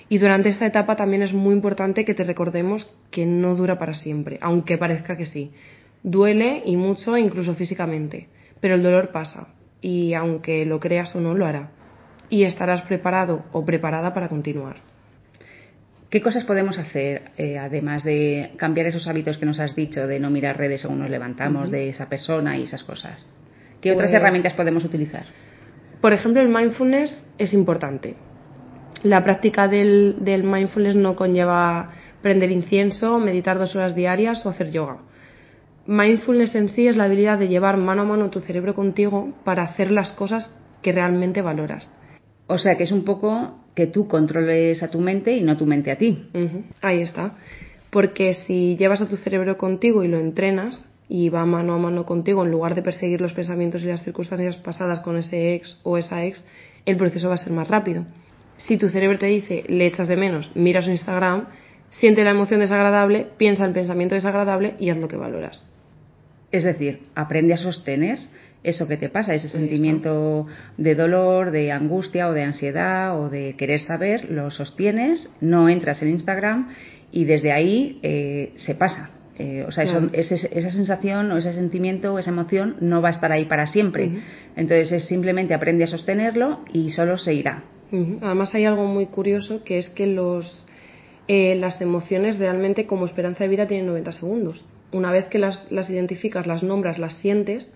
Y 0.09 0.19
durante 0.19 0.49
esta 0.49 0.67
etapa 0.67 0.97
también 0.97 1.23
es 1.23 1.35
muy 1.35 1.55
importante 1.55 2.05
que 2.07 2.15
te 2.15 2.25
recordemos 2.25 2.91
que 3.11 3.27
no 3.27 3.55
dura 3.55 3.79
para 3.79 3.93
siempre, 3.93 4.39
aunque 4.41 4.79
parezca 4.79 5.17
que 5.17 5.27
sí. 5.27 5.53
Duele 6.03 6.63
y 6.65 6.77
mucho, 6.77 7.17
incluso 7.17 7.55
físicamente, 7.55 8.29
pero 8.61 8.75
el 8.75 8.83
dolor 8.83 9.11
pasa 9.11 9.49
y 9.81 10.15
aunque 10.15 10.65
lo 10.65 10.81
creas 10.81 11.15
o 11.15 11.21
no, 11.21 11.35
lo 11.35 11.47
hará. 11.47 11.71
Y 12.31 12.45
estarás 12.45 12.83
preparado 12.83 13.45
o 13.53 13.65
preparada 13.65 14.13
para 14.13 14.29
continuar. 14.29 14.77
¿Qué 16.11 16.23
cosas 16.23 16.45
podemos 16.45 16.79
hacer, 16.79 17.31
eh, 17.37 17.59
además 17.59 18.03
de 18.03 18.53
cambiar 18.57 18.87
esos 18.87 19.07
hábitos 19.07 19.37
que 19.37 19.45
nos 19.47 19.61
has 19.61 19.77
dicho, 19.77 20.07
de 20.07 20.19
no 20.19 20.31
mirar 20.31 20.57
redes 20.57 20.81
según 20.81 21.01
nos 21.01 21.11
levantamos, 21.11 21.71
de 21.71 21.89
esa 21.91 22.09
persona 22.09 22.57
y 22.57 22.63
esas 22.63 22.83
cosas? 22.83 23.35
¿Qué 23.81 23.93
otras 23.93 24.11
Pues- 24.11 24.21
herramientas 24.21 24.55
podemos 24.55 24.85
utilizar? 24.85 25.25
Por 26.01 26.13
ejemplo, 26.13 26.41
el 26.41 26.49
mindfulness 26.49 27.27
es 27.39 27.53
importante. 27.53 28.15
La 29.03 29.23
práctica 29.23 29.69
del, 29.69 30.17
del 30.21 30.45
mindfulness 30.45 30.97
no 30.97 31.15
conlleva 31.15 31.91
prender 32.23 32.51
incienso, 32.51 33.19
meditar 33.19 33.59
dos 33.59 33.77
horas 33.77 33.95
diarias 33.95 34.45
o 34.47 34.49
hacer 34.49 34.71
yoga. 34.71 34.99
Mindfulness 35.89 36.55
en 36.55 36.69
sí 36.69 36.87
es 36.87 36.99
la 36.99 37.05
habilidad 37.05 37.39
de 37.39 37.49
llevar 37.49 37.79
mano 37.79 38.03
a 38.03 38.05
mano 38.05 38.29
tu 38.29 38.41
cerebro 38.41 38.75
contigo 38.75 39.33
para 39.43 39.63
hacer 39.63 39.91
las 39.91 40.13
cosas 40.13 40.55
que 40.83 40.93
realmente 40.93 41.41
valoras. 41.41 41.91
O 42.47 42.59
sea, 42.59 42.77
que 42.77 42.83
es 42.83 42.93
un 42.93 43.05
poco 43.05 43.65
que 43.75 43.87
tú 43.87 44.07
controles 44.07 44.83
a 44.83 44.91
tu 44.91 45.01
mente 45.01 45.35
y 45.35 45.43
no 45.43 45.57
tu 45.57 45.65
mente 45.65 45.91
a 45.91 45.97
ti. 45.97 46.29
Ahí 46.83 47.01
está. 47.01 47.39
Porque 47.89 48.35
si 48.35 48.77
llevas 48.77 49.01
a 49.01 49.09
tu 49.09 49.17
cerebro 49.17 49.57
contigo 49.57 50.05
y 50.05 50.09
lo 50.09 50.19
entrenas 50.21 50.85
y 51.09 51.31
va 51.31 51.47
mano 51.47 51.73
a 51.73 51.79
mano 51.79 52.05
contigo 52.05 52.45
en 52.45 52.51
lugar 52.51 52.75
de 52.75 52.83
perseguir 52.83 53.23
los 53.23 53.33
pensamientos 53.33 53.83
y 53.83 53.87
las 53.87 54.05
circunstancias 54.05 54.59
pasadas 54.59 55.01
con 55.01 55.17
ese 55.17 55.55
ex 55.55 55.79
o 55.85 55.97
esa 55.97 56.23
ex, 56.23 56.45
el 56.85 56.99
proceso 56.99 57.31
va 57.31 57.37
a 57.37 57.39
ser 57.39 57.55
más 57.55 57.67
rápido. 57.67 58.05
Si 58.59 58.77
tu 58.77 58.91
cerebro 58.91 59.19
te 59.19 59.25
dice 59.25 59.65
le 59.69 59.87
echas 59.87 60.09
de 60.09 60.19
menos, 60.19 60.51
mira 60.55 60.83
su 60.83 60.91
Instagram, 60.91 61.47
siente 61.89 62.25
la 62.25 62.33
emoción 62.33 62.61
desagradable, 62.61 63.27
piensa 63.39 63.65
el 63.65 63.73
pensamiento 63.73 64.17
desagradable 64.17 64.75
y 64.79 64.91
haz 64.91 64.99
lo 64.99 65.09
que 65.09 65.17
valoras. 65.17 65.65
Es 66.51 66.65
decir, 66.65 67.01
aprende 67.15 67.55
a 67.55 67.57
sostener 67.59 68.19
eso 68.65 68.89
que 68.89 68.97
te 68.97 69.09
pasa, 69.09 69.35
ese 69.35 69.49
sentimiento 69.49 70.47
de 70.77 70.95
dolor, 70.95 71.51
de 71.53 71.71
angustia 71.73 72.29
o 72.29 72.33
de 72.33 72.43
ansiedad 72.43 73.19
o 73.21 73.29
de 73.29 73.55
querer 73.57 73.81
saber, 73.81 74.31
lo 74.31 74.51
sostienes, 74.51 75.33
no 75.41 75.69
entras 75.69 76.03
en 76.03 76.09
Instagram 76.11 76.69
y 77.13 77.25
desde 77.25 77.53
ahí 77.53 77.99
eh, 78.03 78.53
se 78.57 78.75
pasa. 78.75 79.11
Eh, 79.39 79.65
o 79.67 79.71
sea, 79.71 79.85
eso- 79.85 80.11
ese- 80.13 80.59
esa 80.59 80.71
sensación 80.71 81.31
o 81.31 81.37
ese 81.39 81.53
sentimiento 81.53 82.13
o 82.15 82.19
esa 82.19 82.31
emoción 82.31 82.77
no 82.81 83.01
va 83.01 83.09
a 83.09 83.13
estar 83.13 83.31
ahí 83.31 83.45
para 83.45 83.67
siempre. 83.67 84.11
Entonces 84.57 84.91
es 84.91 85.05
simplemente 85.07 85.55
aprende 85.55 85.85
a 85.85 85.87
sostenerlo 85.87 86.65
y 86.73 86.91
solo 86.91 87.17
se 87.19 87.35
irá. 87.35 87.63
Además 88.21 88.53
hay 88.55 88.65
algo 88.65 88.87
muy 88.87 89.07
curioso 89.07 89.63
que 89.63 89.79
es 89.79 89.89
que 89.91 90.07
los, 90.09 90.67
eh, 91.29 91.55
las 91.55 91.81
emociones 91.81 92.39
realmente 92.41 92.87
como 92.87 93.07
esperanza 93.07 93.45
de 93.45 93.51
vida 93.51 93.67
tienen 93.67 93.87
90 93.87 94.11
segundos. 94.13 94.65
Una 94.93 95.11
vez 95.13 95.27
que 95.27 95.39
las, 95.39 95.71
las 95.71 95.91
identificas, 95.91 96.47
las 96.47 96.63
nombras, 96.63 96.99
las 96.99 97.15
sientes 97.19 97.71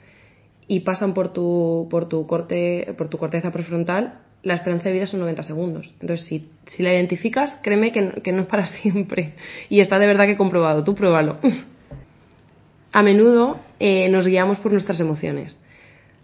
y 0.66 0.80
pasan 0.80 1.12
por 1.14 1.32
tu, 1.32 1.88
por 1.90 2.08
tu, 2.08 2.26
corte, 2.26 2.94
por 2.96 3.08
tu 3.08 3.18
corteza 3.18 3.50
prefrontal, 3.50 4.20
la 4.42 4.54
esperanza 4.54 4.88
de 4.88 4.94
vida 4.94 5.06
son 5.06 5.20
90 5.20 5.42
segundos. 5.42 5.94
Entonces, 6.00 6.26
si, 6.26 6.48
si 6.66 6.82
la 6.82 6.92
identificas, 6.92 7.56
créeme 7.62 7.92
que, 7.92 8.02
no- 8.02 8.12
que 8.22 8.32
no 8.32 8.42
es 8.42 8.46
para 8.48 8.66
siempre. 8.82 9.34
Y 9.68 9.80
está 9.80 9.98
de 9.98 10.06
verdad 10.06 10.26
que 10.26 10.36
comprobado. 10.36 10.82
Tú 10.84 10.94
pruébalo. 10.94 11.38
A 12.92 13.02
menudo 13.02 13.58
eh, 13.80 14.08
nos 14.10 14.26
guiamos 14.26 14.58
por 14.58 14.72
nuestras 14.72 15.00
emociones. 15.00 15.60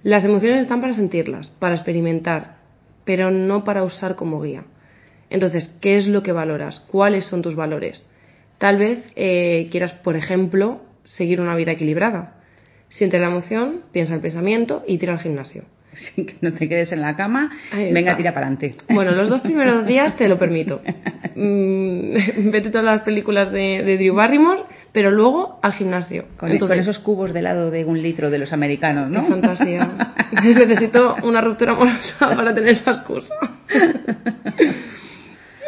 Las 0.03 0.25
emociones 0.25 0.63
están 0.63 0.81
para 0.81 0.93
sentirlas, 0.93 1.49
para 1.59 1.75
experimentar, 1.75 2.59
pero 3.05 3.31
no 3.31 3.65
para 3.65 3.83
usar 3.85 4.17
como 4.17 4.41
guía. 4.43 4.65
Entonces, 5.31 5.77
¿qué 5.81 5.97
es 5.97 6.07
lo 6.07 6.23
que 6.23 6.33
valoras? 6.33 6.81
¿Cuáles 6.81 7.25
son 7.27 7.43
tus 7.43 7.55
valores? 7.57 8.07
Tal 8.59 8.77
vez 8.77 9.13
eh, 9.17 9.69
quieras, 9.71 9.93
por 9.95 10.17
ejemplo, 10.17 10.83
seguir 11.05 11.41
una 11.41 11.55
vida 11.55 11.73
equilibrada. 11.73 12.35
Siente 12.89 13.19
la 13.19 13.29
emoción, 13.29 13.83
piensa 13.93 14.15
el 14.15 14.21
pensamiento 14.21 14.83
y 14.87 14.99
tira 14.99 15.13
al 15.13 15.21
gimnasio. 15.21 15.65
Así 15.93 16.27
que 16.27 16.35
no 16.41 16.53
te 16.53 16.69
quedes 16.69 16.93
en 16.93 17.01
la 17.01 17.17
cama, 17.17 17.51
venga, 17.73 18.17
tira 18.17 18.33
para 18.33 18.47
adelante. 18.47 18.77
Bueno, 18.91 19.13
los 19.13 19.29
dos 19.29 19.41
primeros 19.41 19.87
días 19.87 20.17
te 20.17 20.29
lo 20.29 20.39
permito. 20.39 20.81
Mm, 21.39 22.51
vete 22.51 22.71
todas 22.71 22.85
las 22.85 23.03
películas 23.03 23.53
de, 23.53 23.85
de 23.85 23.97
Drew 23.97 24.13
Barrymore, 24.13 24.63
pero 24.91 25.13
luego 25.13 25.61
al 25.63 25.73
gimnasio. 25.73 26.25
Con, 26.37 26.51
Entonces, 26.51 26.77
con 26.77 26.81
esos 26.81 26.99
cubos 26.99 27.33
de 27.33 27.39
helado 27.39 27.71
de 27.71 27.85
un 27.85 28.03
litro 28.03 28.29
de 28.29 28.39
los 28.39 28.53
americanos, 28.53 29.09
¿no? 29.09 29.21
Qué 29.21 29.29
fantasía. 29.29 30.15
Necesito 30.33 31.15
una 31.23 31.41
ruptura 31.41 31.75
amorosa 31.75 32.35
para 32.35 32.53
tener 32.53 32.71
esa 32.71 32.91
excusa. 32.91 33.35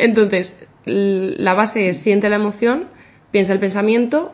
Entonces, 0.00 0.54
la 0.84 1.54
base 1.54 1.88
es 1.88 1.98
siente 2.02 2.28
la 2.28 2.36
emoción, 2.36 2.86
piensa 3.30 3.52
el 3.52 3.60
pensamiento, 3.60 4.32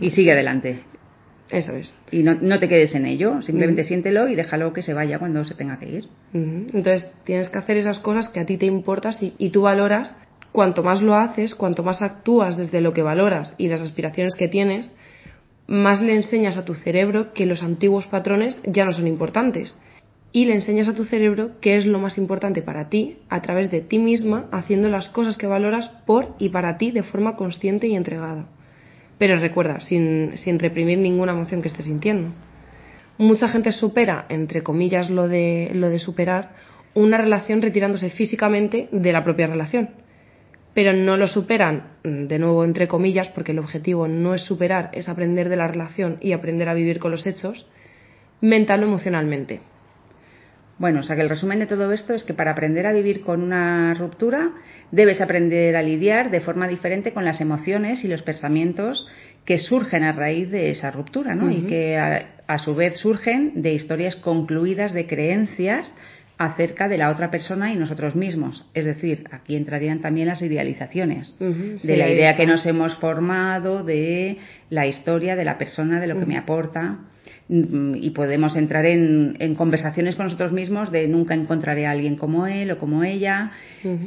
y 0.00 0.10
sigue 0.10 0.32
adelante. 0.32 0.80
eso 1.50 1.72
es. 1.74 1.92
Y 2.10 2.22
no, 2.22 2.34
no 2.40 2.58
te 2.58 2.68
quedes 2.68 2.94
en 2.94 3.04
ello, 3.06 3.42
simplemente 3.42 3.82
Ujú. 3.82 3.88
siéntelo 3.88 4.28
y 4.28 4.34
déjalo 4.34 4.72
que 4.72 4.82
se 4.82 4.94
vaya 4.94 5.18
cuando 5.18 5.44
se 5.44 5.54
tenga 5.54 5.78
que 5.78 5.88
ir. 5.88 6.08
Entonces, 6.32 7.10
tienes 7.24 7.50
que 7.50 7.58
hacer 7.58 7.76
esas 7.76 7.98
cosas 7.98 8.28
que 8.30 8.40
a 8.40 8.46
ti 8.46 8.56
te 8.56 8.66
importas 8.66 9.22
y, 9.22 9.34
y 9.38 9.50
tú 9.50 9.62
valoras. 9.62 10.16
Cuanto 10.50 10.82
más 10.82 11.00
lo 11.02 11.14
haces, 11.14 11.54
cuanto 11.54 11.82
más 11.82 12.02
actúas 12.02 12.56
desde 12.58 12.80
lo 12.80 12.92
que 12.92 13.02
valoras 13.02 13.54
y 13.58 13.68
las 13.68 13.80
aspiraciones 13.80 14.34
que 14.34 14.48
tienes, 14.48 14.92
más 15.66 16.02
le 16.02 16.14
enseñas 16.14 16.56
a 16.58 16.64
tu 16.64 16.74
cerebro 16.74 17.32
que 17.32 17.46
los 17.46 17.62
antiguos 17.62 18.06
patrones 18.06 18.60
ya 18.66 18.84
no 18.84 18.92
son 18.92 19.06
importantes. 19.06 19.74
Y 20.34 20.46
le 20.46 20.54
enseñas 20.54 20.88
a 20.88 20.94
tu 20.94 21.04
cerebro 21.04 21.50
qué 21.60 21.76
es 21.76 21.84
lo 21.84 21.98
más 21.98 22.16
importante 22.16 22.62
para 22.62 22.88
ti 22.88 23.18
a 23.28 23.42
través 23.42 23.70
de 23.70 23.82
ti 23.82 23.98
misma, 23.98 24.46
haciendo 24.50 24.88
las 24.88 25.10
cosas 25.10 25.36
que 25.36 25.46
valoras 25.46 25.88
por 26.06 26.34
y 26.38 26.48
para 26.48 26.78
ti 26.78 26.90
de 26.90 27.02
forma 27.02 27.36
consciente 27.36 27.86
y 27.86 27.94
entregada. 27.94 28.46
Pero 29.18 29.36
recuerda, 29.36 29.80
sin, 29.80 30.38
sin 30.38 30.58
reprimir 30.58 30.98
ninguna 30.98 31.32
emoción 31.32 31.60
que 31.60 31.68
estés 31.68 31.84
sintiendo. 31.84 32.32
Mucha 33.18 33.48
gente 33.48 33.72
supera, 33.72 34.24
entre 34.30 34.62
comillas, 34.62 35.10
lo 35.10 35.28
de, 35.28 35.70
lo 35.74 35.90
de 35.90 35.98
superar, 35.98 36.52
una 36.94 37.18
relación 37.18 37.60
retirándose 37.60 38.08
físicamente 38.08 38.88
de 38.90 39.12
la 39.12 39.22
propia 39.22 39.46
relación. 39.46 39.90
Pero 40.72 40.94
no 40.94 41.18
lo 41.18 41.26
superan, 41.26 41.98
de 42.02 42.38
nuevo, 42.38 42.64
entre 42.64 42.88
comillas, 42.88 43.28
porque 43.28 43.52
el 43.52 43.58
objetivo 43.58 44.08
no 44.08 44.34
es 44.34 44.42
superar, 44.42 44.88
es 44.94 45.10
aprender 45.10 45.50
de 45.50 45.56
la 45.56 45.68
relación 45.68 46.16
y 46.22 46.32
aprender 46.32 46.70
a 46.70 46.74
vivir 46.74 46.98
con 46.98 47.10
los 47.10 47.26
hechos, 47.26 47.66
mental 48.40 48.82
o 48.82 48.86
emocionalmente. 48.86 49.60
Bueno, 50.78 51.00
o 51.00 51.02
sea 51.02 51.14
que 51.16 51.22
el 51.22 51.28
resumen 51.28 51.58
de 51.58 51.66
todo 51.66 51.92
esto 51.92 52.14
es 52.14 52.24
que 52.24 52.34
para 52.34 52.52
aprender 52.52 52.86
a 52.86 52.92
vivir 52.92 53.20
con 53.20 53.42
una 53.42 53.94
ruptura 53.94 54.50
debes 54.90 55.20
aprender 55.20 55.76
a 55.76 55.82
lidiar 55.82 56.30
de 56.30 56.40
forma 56.40 56.66
diferente 56.66 57.12
con 57.12 57.24
las 57.24 57.40
emociones 57.40 58.04
y 58.04 58.08
los 58.08 58.22
pensamientos 58.22 59.06
que 59.44 59.58
surgen 59.58 60.02
a 60.02 60.12
raíz 60.12 60.50
de 60.50 60.70
esa 60.70 60.90
ruptura, 60.90 61.34
¿no? 61.34 61.50
Y 61.50 61.62
que 61.62 61.96
a, 61.96 62.42
a 62.46 62.58
su 62.58 62.74
vez 62.74 62.96
surgen 62.96 63.62
de 63.62 63.74
historias 63.74 64.16
concluidas 64.16 64.92
de 64.92 65.06
creencias 65.06 65.96
acerca 66.38 66.88
de 66.88 66.98
la 66.98 67.10
otra 67.10 67.30
persona 67.30 67.72
y 67.72 67.76
nosotros 67.76 68.16
mismos. 68.16 68.64
Es 68.74 68.84
decir, 68.84 69.24
aquí 69.30 69.56
entrarían 69.56 70.00
también 70.00 70.28
las 70.28 70.42
idealizaciones, 70.42 71.36
sí, 71.38 71.86
de 71.86 71.96
la 71.96 72.08
idea 72.08 72.36
que 72.36 72.46
nos 72.46 72.66
hemos 72.66 72.96
formado 72.96 73.84
de 73.84 74.38
la 74.70 74.86
historia 74.86 75.36
de 75.36 75.44
la 75.44 75.58
persona, 75.58 76.00
de 76.00 76.06
lo 76.06 76.18
que 76.18 76.26
me 76.26 76.36
aporta. 76.36 76.98
Y 77.48 78.10
podemos 78.10 78.56
entrar 78.56 78.86
en, 78.86 79.36
en 79.38 79.54
conversaciones 79.54 80.16
con 80.16 80.26
nosotros 80.26 80.52
mismos 80.52 80.90
de 80.90 81.06
nunca 81.08 81.34
encontraré 81.34 81.86
a 81.86 81.90
alguien 81.90 82.16
como 82.16 82.46
él 82.46 82.70
o 82.70 82.78
como 82.78 83.04
ella. 83.04 83.52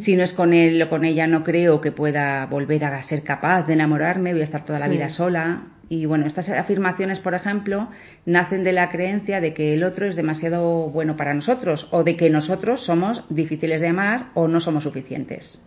Si 0.03 0.15
no 0.15 0.23
es 0.23 0.33
con 0.33 0.53
él 0.53 0.81
o 0.81 0.89
con 0.89 1.05
ella, 1.05 1.27
no 1.27 1.43
creo 1.43 1.81
que 1.81 1.91
pueda 1.91 2.45
volver 2.45 2.85
a 2.85 3.01
ser 3.03 3.23
capaz 3.23 3.67
de 3.67 3.73
enamorarme, 3.73 4.33
voy 4.33 4.41
a 4.41 4.45
estar 4.45 4.65
toda 4.65 4.79
la 4.79 4.87
vida 4.87 5.09
sola. 5.09 5.67
Y 5.87 6.05
bueno, 6.05 6.25
estas 6.25 6.49
afirmaciones, 6.49 7.19
por 7.19 7.35
ejemplo, 7.35 7.89
nacen 8.25 8.63
de 8.63 8.73
la 8.73 8.89
creencia 8.89 9.39
de 9.39 9.53
que 9.53 9.75
el 9.75 9.83
otro 9.83 10.07
es 10.07 10.15
demasiado 10.15 10.89
bueno 10.89 11.15
para 11.15 11.33
nosotros 11.33 11.87
o 11.91 12.03
de 12.03 12.15
que 12.15 12.29
nosotros 12.29 12.85
somos 12.85 13.23
difíciles 13.29 13.81
de 13.81 13.89
amar 13.89 14.29
o 14.33 14.47
no 14.47 14.59
somos 14.61 14.83
suficientes. 14.83 15.63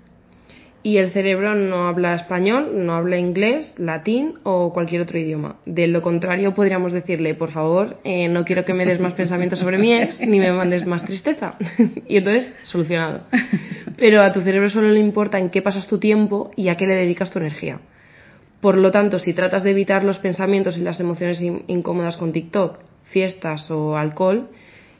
Y 0.82 0.98
el 0.98 1.10
cerebro 1.10 1.54
no 1.56 1.88
habla 1.88 2.14
español, 2.14 2.86
no 2.86 2.94
habla 2.94 3.18
inglés, 3.18 3.74
latín 3.78 4.34
o 4.44 4.72
cualquier 4.72 5.02
otro 5.02 5.18
idioma. 5.18 5.56
De 5.66 5.88
lo 5.88 6.00
contrario, 6.02 6.54
podríamos 6.54 6.92
decirle, 6.92 7.34
por 7.34 7.50
favor, 7.50 7.98
eh, 8.04 8.28
no 8.28 8.44
quiero 8.44 8.64
que 8.64 8.74
me 8.74 8.86
des 8.86 9.00
más 9.00 9.14
pensamientos 9.14 9.58
sobre 9.58 9.76
mi 9.76 9.92
ex 9.92 10.20
ni 10.20 10.38
me 10.38 10.52
mandes 10.52 10.86
más 10.86 11.04
tristeza. 11.04 11.56
y 12.08 12.16
entonces, 12.18 12.54
solucionado. 12.62 13.22
Pero 13.96 14.22
a 14.22 14.32
tu 14.32 14.40
cerebro 14.40 14.70
solo 14.70 14.88
le 14.90 15.00
importa 15.00 15.38
en 15.38 15.50
qué 15.50 15.62
pasas 15.62 15.88
tu 15.88 15.98
tiempo 15.98 16.52
y 16.54 16.68
a 16.68 16.76
qué 16.76 16.86
le 16.86 16.94
dedicas 16.94 17.30
tu 17.32 17.40
energía. 17.40 17.80
Por 18.60 18.76
lo 18.76 18.90
tanto, 18.92 19.18
si 19.18 19.34
tratas 19.34 19.64
de 19.64 19.72
evitar 19.72 20.04
los 20.04 20.18
pensamientos 20.18 20.78
y 20.78 20.82
las 20.82 21.00
emociones 21.00 21.40
in- 21.40 21.64
incómodas 21.66 22.16
con 22.16 22.32
TikTok, 22.32 22.78
fiestas 23.04 23.68
o 23.70 23.96
alcohol, 23.96 24.48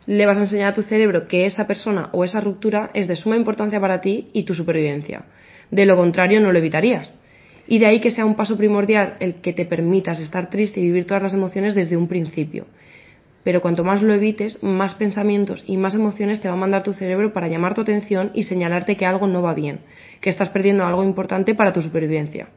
le 0.07 0.27
vas 0.27 0.39
a 0.39 0.43
enseñar 0.43 0.73
a 0.73 0.75
tu 0.75 0.83
cerebro 0.83 1.29
que 1.29 1.47
esa 1.47 1.67
persona 1.67 2.09
o 2.13 2.25
esa 2.25 2.41
ruptura 2.41 2.91
es 2.95 3.07
de 3.07 3.15
suma 3.17 3.37
importancia 3.37 3.81
para 3.81 4.01
ti 4.01 4.29
y 4.33 4.43
tu 4.43 4.55
supervivencia. 4.55 5.25
De 5.71 5.87
lo 5.87 5.97
contrario, 5.97 6.41
no 6.41 6.53
lo 6.53 6.59
evitarías. 6.59 7.15
Y 7.67 7.79
de 7.79 7.87
ahí 7.87 8.01
que 8.01 8.11
sea 8.11 8.25
un 8.25 8.35
paso 8.35 8.57
primordial 8.57 9.17
el 9.21 9.37
que 9.37 9.53
te 9.53 9.67
permitas 9.67 10.21
estar 10.21 10.49
triste 10.49 10.81
y 10.81 10.85
vivir 10.85 11.07
todas 11.07 11.23
las 11.23 11.35
emociones 11.35 11.75
desde 11.75 11.97
un 11.97 12.09
principio. 12.09 12.67
Pero 13.45 13.61
cuanto 13.61 13.85
más 13.85 14.03
lo 14.03 14.13
evites, 14.13 14.63
más 14.63 14.95
pensamientos 14.95 15.65
y 15.67 15.77
más 15.77 15.95
emociones 15.95 16.41
te 16.41 16.49
va 16.49 16.55
a 16.55 16.59
mandar 16.59 16.83
tu 16.83 16.93
cerebro 16.93 17.33
para 17.33 17.49
llamar 17.49 17.75
tu 17.75 17.83
atención 17.83 18.31
y 18.35 18.45
señalarte 18.45 18.97
que 18.97 19.07
algo 19.07 19.27
no 19.27 19.43
va 19.43 19.55
bien, 19.55 19.81
que 20.21 20.31
estás 20.31 20.49
perdiendo 20.49 20.85
algo 20.85 21.05
importante 21.05 21.55
para 21.55 21.73
tu 21.73 21.81
supervivencia. 21.81 22.49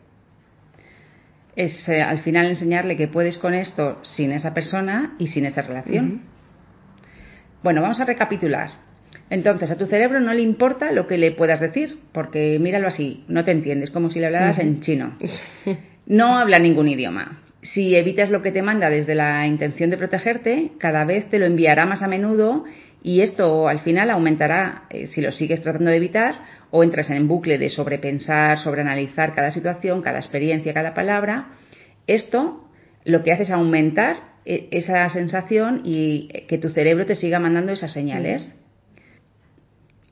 Es 1.56 1.88
eh, 1.89 2.01
al 2.01 2.20
final 2.20 2.48
enseñarle 2.48 2.96
que 2.96 3.08
puedes 3.08 3.38
con 3.38 3.53
esto 3.53 4.00
sin 4.03 4.32
esa 4.32 4.53
persona 4.53 5.15
y 5.20 5.27
sin 5.27 5.46
esa 5.46 5.62
relación. 5.62 6.22
Bueno, 7.63 7.82
vamos 7.82 8.00
a 8.00 8.06
recapitular. 8.06 8.90
Entonces, 9.32 9.72
a 9.72 9.78
tu 9.78 9.86
cerebro 9.86 10.20
no 10.20 10.34
le 10.34 10.42
importa 10.42 10.92
lo 10.92 11.08
que 11.08 11.18
le 11.18 11.32
puedas 11.32 11.62
decir, 11.62 12.00
porque 12.12 12.60
míralo 12.60 12.90
así, 12.90 13.24
no 13.30 13.46
te 13.46 13.52
entiendes, 13.52 13.90
como 13.90 14.10
si 14.10 14.20
le 14.20 14.26
hablaras 14.26 14.60
en 14.60 14.82
chino. 14.82 15.18
No 16.08 16.36
habla 16.36 16.58
ningún 16.58 16.90
idioma. 16.90 17.44
Si 17.62 17.96
evitas 17.96 18.32
lo 18.32 18.42
que 18.42 18.52
te 18.52 18.64
manda 18.64 18.90
desde 18.90 19.14
la 19.16 19.46
intención 19.46 19.92
de 19.92 19.98
protegerte, 19.98 20.72
cada 20.80 21.06
vez 21.06 21.30
te 21.30 21.38
lo 21.38 21.46
enviará 21.46 21.86
más 21.86 22.02
a 22.02 22.08
menudo 22.08 22.66
y 23.04 23.22
esto 23.22 23.70
al 23.70 23.80
final 23.80 24.10
aumentará 24.10 24.86
eh, 24.90 25.08
si 25.08 25.22
lo 25.22 25.32
sigues 25.32 25.62
tratando 25.62 25.92
de 25.92 25.98
evitar 25.98 26.40
o 26.72 26.84
entras 26.84 27.12
en 27.12 27.28
bucle 27.28 27.60
de 27.60 27.70
sobrepensar, 27.70 28.58
sobreanalizar 28.58 29.36
cada 29.36 29.52
situación, 29.52 30.02
cada 30.02 30.18
experiencia, 30.18 30.74
cada 30.74 30.96
palabra. 30.96 31.52
Esto 32.08 32.68
lo 33.06 33.24
que 33.24 33.32
hace 33.32 33.44
es 33.44 33.52
aumentar 33.52 34.18
eh, 34.44 34.68
esa 34.72 35.08
sensación 35.12 35.82
y 35.86 36.30
que 36.50 36.58
tu 36.58 36.70
cerebro 36.70 37.06
te 37.06 37.16
siga 37.16 37.40
mandando 37.40 37.72
esas 37.72 37.94
señales. 37.94 38.61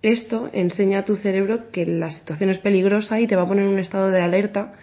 Esto 0.01 0.49
enseña 0.53 0.99
a 0.99 1.05
tu 1.05 1.15
cerebro 1.17 1.71
que 1.71 1.85
la 1.85 2.09
situación 2.11 2.49
es 2.49 2.57
peligrosa 2.59 3.19
y 3.19 3.27
te 3.27 3.35
va 3.35 3.43
a 3.43 3.47
poner 3.47 3.65
en 3.65 3.73
un 3.73 3.79
estado 3.79 4.09
de 4.09 4.21
alerta 4.21 4.73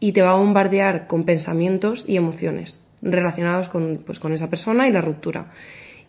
y 0.00 0.12
te 0.12 0.20
va 0.20 0.32
a 0.32 0.36
bombardear 0.36 1.06
con 1.06 1.24
pensamientos 1.24 2.04
y 2.06 2.16
emociones 2.16 2.78
relacionados 3.00 3.68
con, 3.68 4.02
pues, 4.04 4.18
con 4.18 4.32
esa 4.32 4.50
persona 4.50 4.86
y 4.86 4.92
la 4.92 5.00
ruptura. 5.00 5.50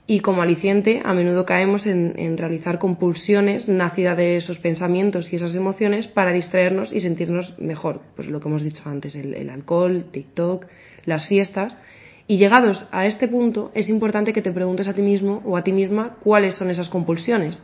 Y 0.08 0.20
como 0.20 0.42
aliciente, 0.42 1.02
a 1.04 1.14
menudo 1.14 1.46
caemos 1.46 1.88
en, 1.88 2.38
realizar 2.38 2.78
compulsiones 2.78 3.68
nacidas 3.68 4.18
de 4.18 4.36
esos 4.36 4.60
pensamientos 4.60 5.32
y 5.32 5.38
esas 5.38 5.56
emociones 5.56 6.08
para 6.08 6.32
distraernos 6.32 6.94
y 6.94 7.00
sentirnos 7.00 7.58
mejor. 7.58 8.02
Pues 8.16 8.28
lo 8.28 8.40
que 8.40 8.48
hemos 8.48 8.64
dicho 8.64 8.84
antes, 8.86 9.16
el, 9.16 9.34
el 9.34 9.50
alcohol, 9.50 10.06
TikTok, 10.12 10.68
las 11.06 11.28
fiestas. 11.28 11.78
Y 12.28 12.38
llegados 12.38 12.86
a 12.92 13.06
este 13.08 13.28
punto, 13.28 13.72
es 13.74 13.90
importante 13.90 14.34
que 14.34 14.42
te 14.42 14.52
preguntes 14.52 14.88
a 14.88 14.94
ti 14.94 15.02
mismo 15.02 15.42
o 15.46 15.58
a 15.58 15.64
ti 15.64 15.72
misma 15.72 16.18
cuáles 16.22 16.56
son 16.56 16.70
esas 16.70 16.90
compulsiones 16.90 17.64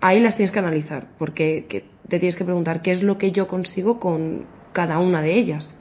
ahí 0.00 0.20
las 0.20 0.36
tienes 0.36 0.50
que 0.50 0.58
analizar, 0.58 1.08
porque 1.18 1.84
te 2.08 2.18
tienes 2.18 2.36
que 2.36 2.44
preguntar 2.44 2.82
qué 2.82 2.92
es 2.92 3.02
lo 3.02 3.18
que 3.18 3.32
yo 3.32 3.46
consigo 3.46 4.00
con 4.00 4.46
cada 4.72 4.98
una 4.98 5.22
de 5.22 5.38
ellas. 5.38 5.76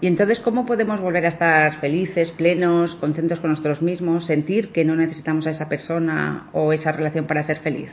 Y 0.00 0.06
entonces, 0.06 0.38
¿cómo 0.40 0.64
podemos 0.64 1.00
volver 1.00 1.24
a 1.24 1.28
estar 1.28 1.80
felices, 1.80 2.30
plenos, 2.32 2.94
contentos 2.96 3.40
con 3.40 3.50
nosotros 3.50 3.82
mismos, 3.82 4.26
sentir 4.26 4.70
que 4.70 4.84
no 4.84 4.94
necesitamos 4.94 5.46
a 5.46 5.50
esa 5.50 5.68
persona 5.68 6.50
o 6.52 6.72
esa 6.72 6.92
relación 6.92 7.26
para 7.26 7.42
ser 7.42 7.58
feliz? 7.58 7.90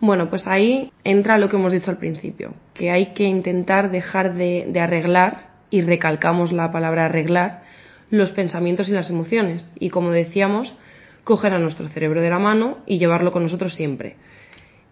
Bueno, 0.00 0.30
pues 0.30 0.46
ahí 0.46 0.92
entra 1.02 1.36
lo 1.36 1.48
que 1.48 1.56
hemos 1.56 1.72
dicho 1.72 1.90
al 1.90 1.98
principio, 1.98 2.54
que 2.74 2.90
hay 2.90 3.12
que 3.12 3.24
intentar 3.24 3.90
dejar 3.90 4.34
de, 4.34 4.66
de 4.68 4.80
arreglar, 4.80 5.50
y 5.70 5.82
recalcamos 5.82 6.52
la 6.52 6.70
palabra 6.72 7.06
arreglar, 7.06 7.62
los 8.10 8.32
pensamientos 8.32 8.88
y 8.88 8.92
las 8.92 9.08
emociones. 9.08 9.68
Y 9.78 9.90
como 9.90 10.10
decíamos, 10.10 10.76
coger 11.24 11.52
a 11.54 11.58
nuestro 11.58 11.88
cerebro 11.88 12.20
de 12.20 12.30
la 12.30 12.38
mano 12.38 12.78
y 12.86 12.98
llevarlo 12.98 13.32
con 13.32 13.42
nosotros 13.42 13.74
siempre. 13.74 14.16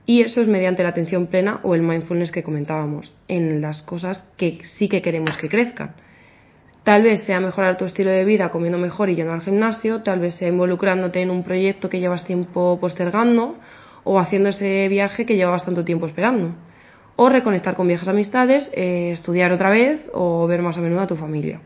Y 0.07 0.23
eso 0.23 0.41
es 0.41 0.49
mediante 0.49 0.83
la 0.83 0.89
atención 0.89 1.27
plena 1.27 1.61
o 1.63 1.75
el 1.75 1.83
mindfulness 1.83 2.33
que 2.33 2.43
comentábamos, 2.43 3.15
en 3.29 3.61
las 3.61 3.83
cosas 3.83 4.27
que 4.39 4.61
sí 4.65 4.89
que 4.89 5.03
queremos 5.03 5.37
que 5.37 5.51
crezcan. 5.51 5.95
Tal 6.83 7.03
vez 7.03 7.25
sea 7.25 7.41
mejorar 7.41 7.77
tu 7.77 7.85
estilo 7.85 8.11
de 8.11 8.25
vida 8.25 8.49
comiendo 8.49 8.79
mejor 8.79 9.11
y 9.11 9.17
yendo 9.17 9.35
al 9.35 9.43
gimnasio, 9.43 10.03
tal 10.03 10.21
vez 10.21 10.37
sea 10.37 10.49
involucrándote 10.49 11.21
en 11.21 11.31
un 11.31 11.45
proyecto 11.45 11.91
que 11.91 12.01
llevas 12.01 12.25
tiempo 12.25 12.79
postergando 12.81 13.59
o 14.05 14.19
haciendo 14.19 14.49
ese 14.49 14.89
viaje 14.89 15.27
que 15.27 15.37
llevabas 15.37 15.67
tanto 15.67 15.85
tiempo 15.85 16.07
esperando. 16.07 16.55
O 17.17 17.29
reconectar 17.29 17.75
con 17.75 17.87
viejas 17.87 18.09
amistades, 18.09 18.71
eh, 18.73 19.11
estudiar 19.13 19.53
otra 19.53 19.69
vez 19.69 20.09
o 20.15 20.47
ver 20.47 20.63
más 20.63 20.79
a 20.79 20.81
menudo 20.81 21.03
a 21.03 21.07
tu 21.07 21.17
familia. 21.17 21.61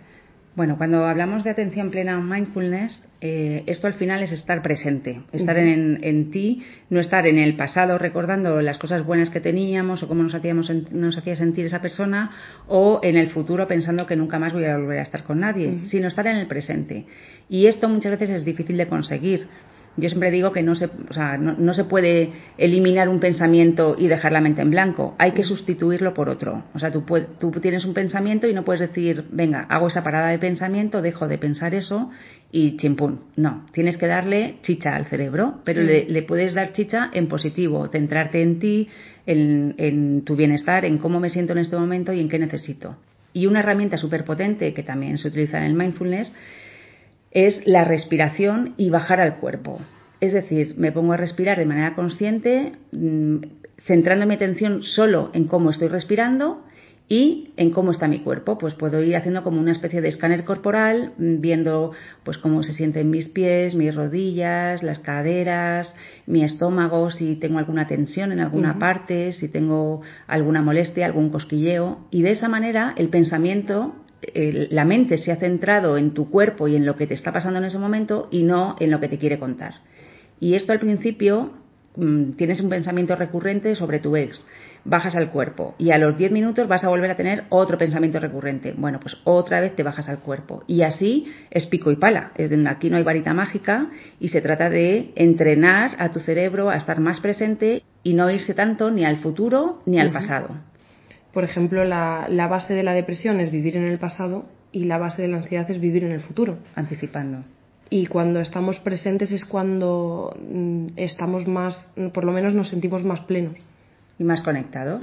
Bueno, 0.54 0.76
cuando 0.76 1.06
hablamos 1.06 1.44
de 1.44 1.50
atención 1.50 1.90
plena 1.90 2.18
o 2.18 2.22
mindfulness, 2.22 3.08
eh, 3.22 3.62
esto 3.66 3.86
al 3.86 3.94
final 3.94 4.22
es 4.22 4.32
estar 4.32 4.60
presente, 4.60 5.22
estar 5.32 5.56
en, 5.56 6.30
ti, 6.30 6.62
no 6.90 7.00
estar 7.00 7.26
en 7.26 7.38
el 7.38 7.56
pasado 7.56 7.96
recordando 7.96 8.60
las 8.60 8.76
cosas 8.76 9.06
buenas 9.06 9.30
que 9.30 9.40
teníamos 9.40 10.02
o 10.02 10.08
cómo 10.08 10.22
nos, 10.22 10.34
hacíamos, 10.34 10.70
nos 10.90 11.16
hacía 11.16 11.36
sentir 11.36 11.64
esa 11.64 11.80
persona, 11.80 12.32
o 12.68 13.00
en 13.02 13.16
el 13.16 13.30
futuro 13.30 13.66
pensando 13.66 14.06
que 14.06 14.14
nunca 14.14 14.38
más 14.38 14.52
voy 14.52 14.66
a 14.66 14.76
volver 14.76 14.98
a 14.98 15.02
estar 15.02 15.24
con 15.24 15.40
nadie, 15.40 15.86
sino 15.86 16.08
estar 16.08 16.26
en 16.26 16.36
el 16.36 16.46
presente. 16.46 17.06
Y 17.48 17.64
esto 17.64 17.88
muchas 17.88 18.12
veces 18.12 18.28
es 18.28 18.44
difícil 18.44 18.76
de 18.76 18.88
conseguir 18.88 19.48
yo 19.96 20.08
siempre 20.08 20.30
digo 20.30 20.52
que 20.52 20.62
no 20.62 20.74
se, 20.74 20.86
o 20.86 21.12
sea, 21.12 21.36
no, 21.36 21.74
se 21.74 21.84
puede 21.84 22.30
eliminar 22.56 23.10
un 23.10 23.20
pensamiento 23.20 23.94
y 23.98 24.08
dejar 24.08 24.32
la 24.32 24.40
mente 24.40 24.62
en 24.62 24.70
blanco. 24.70 25.14
Hay 25.18 25.32
que 25.32 25.44
sustituirlo 25.44 26.14
por 26.14 26.30
otro. 26.30 26.64
O 26.74 26.78
sea, 26.78 26.90
tú, 26.90 27.04
tú 27.38 27.50
tienes 27.60 27.84
un 27.84 27.92
pensamiento 27.92 28.48
y 28.48 28.54
no 28.54 28.64
puedes 28.64 28.80
decir, 28.80 29.24
venga, 29.30 29.66
hago 29.68 29.88
esa 29.88 30.02
parada 30.02 30.28
de 30.28 30.38
pensamiento, 30.38 31.02
dejo 31.02 31.28
de 31.28 31.36
pensar 31.36 31.74
eso 31.74 32.10
y 32.50 32.76
chimpún. 32.78 33.20
No, 33.36 33.66
tienes 33.72 33.98
que 33.98 34.06
darle 34.06 34.56
chicha 34.62 34.96
al 34.96 35.06
cerebro, 35.06 35.60
pero 35.64 35.82
le, 35.82 36.22
puedes 36.22 36.54
dar 36.54 36.72
chicha 36.72 37.10
en 37.12 37.28
positivo, 37.28 37.86
centrarte 37.88 38.40
en 38.40 38.58
ti, 38.58 38.88
en, 39.26 39.74
en 39.76 40.24
tu 40.24 40.36
bienestar, 40.36 40.86
en 40.86 40.98
cómo 40.98 41.20
me 41.20 41.28
siento 41.28 41.52
en 41.52 41.58
este 41.58 41.76
momento 41.76 42.14
y 42.14 42.20
en 42.20 42.30
qué 42.30 42.38
necesito. 42.38 42.96
Y 43.34 43.46
una 43.46 43.60
herramienta 43.60 43.98
súper 43.98 44.24
potente 44.24 44.72
que 44.72 44.82
también 44.82 45.18
se 45.18 45.28
utiliza 45.28 45.58
en 45.58 45.64
el 45.64 45.74
mindfulness 45.74 46.32
es 47.32 47.60
la 47.66 47.84
respiración 47.84 48.74
y 48.76 48.90
bajar 48.90 49.20
al 49.20 49.36
cuerpo. 49.36 49.80
Es 50.20 50.32
decir, 50.32 50.74
me 50.76 50.92
pongo 50.92 51.14
a 51.14 51.16
respirar 51.16 51.58
de 51.58 51.66
manera 51.66 51.94
consciente, 51.94 52.72
mm, 52.92 53.36
centrando 53.86 54.26
mi 54.26 54.34
atención 54.34 54.82
solo 54.82 55.30
en 55.34 55.48
cómo 55.48 55.70
estoy 55.70 55.88
respirando 55.88 56.64
y 57.08 57.50
en 57.56 57.70
cómo 57.72 57.90
está 57.90 58.06
mi 58.06 58.20
cuerpo. 58.20 58.56
Pues 58.56 58.74
puedo 58.74 59.02
ir 59.02 59.16
haciendo 59.16 59.42
como 59.42 59.60
una 59.60 59.72
especie 59.72 60.00
de 60.00 60.08
escáner 60.08 60.44
corporal, 60.44 61.12
mm, 61.18 61.40
viendo 61.40 61.92
pues 62.22 62.38
cómo 62.38 62.62
se 62.62 62.72
sienten 62.72 63.10
mis 63.10 63.28
pies, 63.28 63.74
mis 63.74 63.94
rodillas, 63.94 64.82
las 64.82 65.00
caderas, 65.00 65.94
mi 66.26 66.44
estómago, 66.44 67.10
si 67.10 67.36
tengo 67.36 67.58
alguna 67.58 67.88
tensión 67.88 68.30
en 68.30 68.40
alguna 68.40 68.78
parte, 68.78 69.32
si 69.32 69.50
tengo 69.50 70.02
alguna 70.28 70.62
molestia, 70.62 71.06
algún 71.06 71.30
cosquilleo. 71.30 72.06
Y 72.10 72.22
de 72.22 72.30
esa 72.30 72.48
manera 72.48 72.94
el 72.96 73.08
pensamiento 73.08 73.94
la 74.34 74.84
mente 74.84 75.18
se 75.18 75.32
ha 75.32 75.36
centrado 75.36 75.98
en 75.98 76.12
tu 76.12 76.30
cuerpo 76.30 76.68
y 76.68 76.76
en 76.76 76.86
lo 76.86 76.96
que 76.96 77.06
te 77.06 77.14
está 77.14 77.32
pasando 77.32 77.58
en 77.58 77.64
ese 77.64 77.78
momento 77.78 78.28
y 78.30 78.42
no 78.42 78.76
en 78.78 78.90
lo 78.90 79.00
que 79.00 79.08
te 79.08 79.18
quiere 79.18 79.38
contar. 79.38 79.74
Y 80.40 80.54
esto 80.54 80.72
al 80.72 80.80
principio 80.80 81.52
mm, 81.96 82.32
tienes 82.32 82.60
un 82.60 82.70
pensamiento 82.70 83.14
recurrente 83.16 83.74
sobre 83.74 84.00
tu 84.00 84.16
ex, 84.16 84.44
bajas 84.84 85.14
al 85.14 85.30
cuerpo 85.30 85.74
y 85.78 85.92
a 85.92 85.98
los 85.98 86.16
10 86.16 86.32
minutos 86.32 86.66
vas 86.66 86.84
a 86.84 86.88
volver 86.88 87.10
a 87.10 87.16
tener 87.16 87.44
otro 87.48 87.78
pensamiento 87.78 88.18
recurrente. 88.18 88.74
Bueno, 88.76 88.98
pues 89.00 89.16
otra 89.24 89.60
vez 89.60 89.76
te 89.76 89.82
bajas 89.82 90.08
al 90.08 90.18
cuerpo. 90.20 90.64
Y 90.66 90.82
así 90.82 91.26
es 91.50 91.66
pico 91.66 91.90
y 91.90 91.96
pala. 91.96 92.32
Aquí 92.66 92.90
no 92.90 92.96
hay 92.96 93.02
varita 93.02 93.34
mágica 93.34 93.88
y 94.18 94.28
se 94.28 94.40
trata 94.40 94.68
de 94.70 95.12
entrenar 95.14 95.96
a 95.98 96.10
tu 96.10 96.20
cerebro 96.20 96.70
a 96.70 96.76
estar 96.76 97.00
más 97.00 97.20
presente 97.20 97.82
y 98.02 98.14
no 98.14 98.30
irse 98.30 98.54
tanto 98.54 98.90
ni 98.90 99.04
al 99.04 99.18
futuro 99.18 99.82
ni 99.86 100.00
al 100.00 100.10
pasado. 100.10 100.71
Por 101.32 101.44
ejemplo, 101.44 101.84
la, 101.84 102.46
base 102.48 102.74
de 102.74 102.82
la 102.82 102.92
depresión 102.92 103.40
es 103.40 103.50
vivir 103.50 103.76
en 103.76 103.84
el 103.84 103.98
pasado 103.98 104.44
y 104.70 104.84
la 104.84 104.98
base 104.98 105.22
de 105.22 105.28
la 105.28 105.38
ansiedad 105.38 105.70
es 105.70 105.80
vivir 105.80 106.04
en 106.04 106.12
el 106.12 106.20
futuro. 106.20 106.58
Anticipando. 106.74 107.44
Y 107.88 108.06
cuando 108.06 108.40
estamos 108.40 108.78
presentes 108.78 109.32
es 109.32 109.44
cuando 109.44 110.34
mm, 110.50 110.86
estamos 110.96 111.46
más, 111.46 111.92
por 112.12 112.24
lo 112.24 112.32
menos 112.32 112.54
nos 112.54 112.68
sentimos 112.68 113.04
más 113.04 113.20
plenos. 113.20 113.54
Y 114.18 114.24
más 114.24 114.42
conectados. 114.42 115.02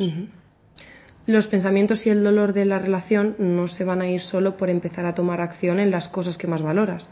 Los 1.25 1.47
pensamientos 1.47 2.05
y 2.05 2.09
el 2.09 2.23
dolor 2.23 2.53
de 2.53 2.65
la 2.65 2.79
relación 2.79 3.35
no 3.37 3.67
se 3.67 3.83
van 3.83 4.01
a 4.01 4.09
ir 4.09 4.21
solo 4.21 4.57
por 4.57 4.69
empezar 4.69 5.05
a 5.05 5.13
tomar 5.13 5.41
acción 5.41 5.79
en 5.79 5.91
las 5.91 6.07
cosas 6.07 6.37
que 6.37 6.47
más 6.47 6.61
valoras. 6.61 7.07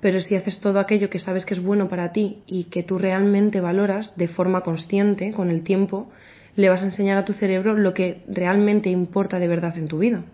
Pero 0.00 0.20
si 0.20 0.36
haces 0.36 0.60
todo 0.60 0.80
aquello 0.80 1.10
que 1.10 1.18
sabes 1.18 1.46
que 1.46 1.54
es 1.54 1.62
bueno 1.62 1.88
para 1.88 2.12
ti 2.12 2.42
y 2.46 2.64
que 2.64 2.82
tú 2.82 2.98
realmente 2.98 3.60
valoras 3.60 4.14
de 4.16 4.28
forma 4.28 4.60
consciente 4.60 5.32
con 5.32 5.50
el 5.50 5.62
tiempo, 5.62 6.10
le 6.56 6.68
vas 6.68 6.82
a 6.82 6.86
enseñar 6.86 7.18
a 7.18 7.24
tu 7.24 7.32
cerebro 7.32 7.74
lo 7.74 7.94
que 7.94 8.22
realmente 8.28 8.90
importa 8.90 9.38
de 9.38 9.48
verdad 9.48 9.76
en 9.76 9.88
tu 9.88 9.98
vida. 9.98 10.24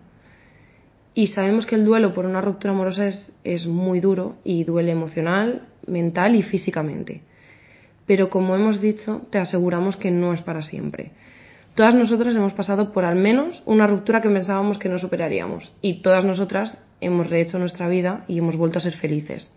Y 1.13 1.27
sabemos 1.27 1.65
que 1.65 1.75
el 1.75 1.85
duelo 1.85 2.13
por 2.13 2.25
una 2.25 2.41
ruptura 2.41 2.73
amorosa 2.73 3.07
es, 3.07 3.31
es 3.43 3.67
muy 3.67 3.99
duro 3.99 4.37
y 4.43 4.63
duele 4.63 4.91
emocional, 4.91 5.63
mental 5.85 6.35
y 6.35 6.41
físicamente. 6.41 7.21
Pero 8.05 8.29
como 8.29 8.55
hemos 8.55 8.81
dicho, 8.81 9.21
te 9.29 9.37
aseguramos 9.37 9.97
que 9.97 10.11
no 10.11 10.33
es 10.33 10.41
para 10.41 10.61
siempre. 10.61 11.11
Todas 11.75 11.95
nosotras 11.95 12.35
hemos 12.35 12.53
pasado 12.53 12.91
por 12.91 13.05
al 13.05 13.15
menos 13.15 13.63
una 13.65 13.87
ruptura 13.87 14.21
que 14.21 14.29
pensábamos 14.29 14.77
que 14.77 14.89
no 14.89 14.99
superaríamos 14.99 15.73
y 15.81 16.01
todas 16.01 16.25
nosotras 16.25 16.77
hemos 16.99 17.29
rehecho 17.29 17.59
nuestra 17.59 17.87
vida 17.87 18.25
y 18.27 18.39
hemos 18.39 18.57
vuelto 18.57 18.79
a 18.79 18.81
ser 18.81 18.93
felices. 18.93 19.51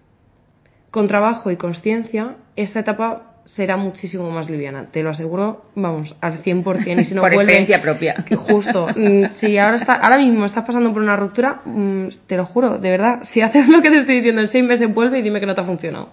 Con 0.90 1.09
trabajo 1.09 1.50
y 1.50 1.57
conciencia, 1.57 2.37
esta 2.55 2.81
etapa 2.81 3.34
será 3.44 3.76
muchísimo 3.76 4.30
más 4.30 4.48
liviana, 4.48 4.87
te 4.90 5.02
lo 5.02 5.11
aseguro, 5.11 5.66
vamos, 5.74 6.16
al 6.20 6.42
100%. 6.42 7.00
Y 7.00 7.04
si 7.04 7.14
no 7.14 7.22
por 7.22 7.33
experiencia 7.33 7.80
propia. 7.80 8.24
Justo. 8.37 8.88
Mm, 8.88 9.26
si 9.40 9.59
ahora, 9.59 9.76
está, 9.76 9.94
ahora 9.94 10.18
mismo 10.18 10.44
estás 10.44 10.64
pasando 10.64 10.92
por 10.92 11.02
una 11.02 11.16
ruptura, 11.16 11.61
mm, 11.64 12.09
te 12.26 12.37
lo 12.37 12.46
juro, 12.46 12.78
de 12.78 12.90
verdad, 12.90 13.20
si 13.22 13.40
haces 13.40 13.68
lo 13.68 13.83
que 13.83 13.90
te 13.90 13.98
estoy 13.98 14.16
diciendo 14.16 14.40
en 14.40 14.48
seis 14.48 14.64
meses, 14.64 14.92
vuelve 14.92 15.18
y 15.18 15.22
dime 15.22 15.40
que 15.40 15.46
no 15.46 15.54
te 15.54 15.61
ha 15.61 15.64
funcionado. 15.64 16.11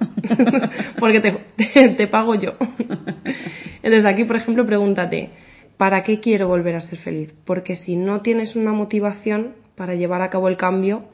Porque 1.00 1.22
te, 1.22 1.90
te 1.90 2.08
pago 2.08 2.36
yo. 2.36 2.54
Entonces 3.82 4.06
aquí, 4.06 4.26
por 4.26 4.36
ejemplo, 4.36 4.66
pregúntate, 4.66 5.30
¿para 5.78 6.04
qué 6.04 6.20
quiero 6.20 6.48
volver 6.48 6.76
a 6.76 6.82
ser 6.82 7.00
feliz? 7.00 7.34
Porque 7.46 7.76
si 7.76 7.96
no 7.96 8.22
tienes 8.22 8.56
una 8.56 8.74
motivación 8.74 9.54
para 9.76 9.96
llevar 9.96 10.22
a 10.22 10.30
cabo 10.30 10.48
el 10.48 10.58
cambio, 10.58 11.06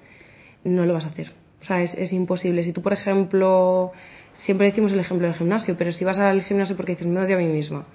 no 0.64 0.86
lo 0.86 0.94
vas 0.94 1.06
a 1.06 1.10
hacer. 1.10 1.32
O 1.62 1.66
sea, 1.66 1.82
es, 1.82 1.94
es 1.94 2.12
imposible. 2.12 2.64
Si 2.64 2.74
tú, 2.74 2.82
por 2.82 2.94
ejemplo, 2.94 3.92
siempre 4.38 4.68
decimos 4.68 4.92
el 4.92 5.00
ejemplo 5.00 5.28
del 5.28 5.36
gimnasio, 5.36 5.76
pero 5.78 5.92
si 5.92 6.06
vas 6.06 6.18
al 6.18 6.42
gimnasio 6.44 6.76
porque 6.76 6.94
dices, 6.94 7.08
me 7.08 7.20
odio 7.20 7.36
a 7.36 7.40
mí 7.40 7.48
misma, 7.48 7.86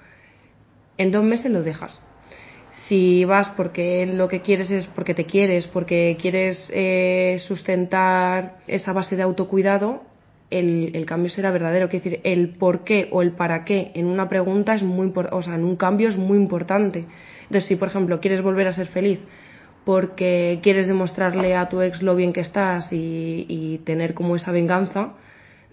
en 0.97 1.11
dos 1.11 1.23
meses 1.23 1.51
lo 1.51 1.63
dejas. 1.63 1.99
Si 2.87 3.23
vas 3.25 3.49
porque 3.49 4.05
lo 4.05 4.27
que 4.27 4.41
quieres 4.41 4.69
es 4.71 4.87
porque 4.87 5.13
te 5.13 5.25
quieres, 5.25 5.67
porque 5.67 6.17
quieres 6.19 6.69
eh, 6.73 7.37
sustentar 7.39 8.57
esa 8.67 8.93
base 8.93 9.15
de 9.15 9.23
autocuidado, 9.23 10.03
el, 10.49 10.91
el, 10.93 11.05
cambio 11.05 11.29
será 11.29 11.51
verdadero. 11.51 11.87
Quiero 11.87 12.03
decir, 12.03 12.19
el 12.23 12.49
por 12.49 12.83
qué 12.83 13.07
o 13.11 13.21
el 13.21 13.31
para 13.31 13.63
qué 13.63 13.91
en 13.95 14.05
una 14.05 14.27
pregunta 14.27 14.75
es 14.75 14.83
muy 14.83 15.11
o 15.15 15.41
sea, 15.41 15.55
en 15.55 15.63
un 15.63 15.77
cambio 15.77 16.09
es 16.09 16.17
muy 16.17 16.37
importante. 16.37 17.05
Entonces, 17.43 17.65
si 17.67 17.75
por 17.75 17.87
ejemplo 17.87 18.19
quieres 18.19 18.41
volver 18.41 18.67
a 18.67 18.73
ser 18.73 18.87
feliz 18.87 19.19
porque 19.85 20.59
quieres 20.63 20.87
demostrarle 20.87 21.55
a 21.55 21.67
tu 21.67 21.81
ex 21.81 22.01
lo 22.01 22.15
bien 22.15 22.33
que 22.33 22.41
estás 22.41 22.91
y, 22.93 23.45
y 23.47 23.79
tener 23.79 24.13
como 24.13 24.35
esa 24.35 24.51
venganza, 24.51 25.13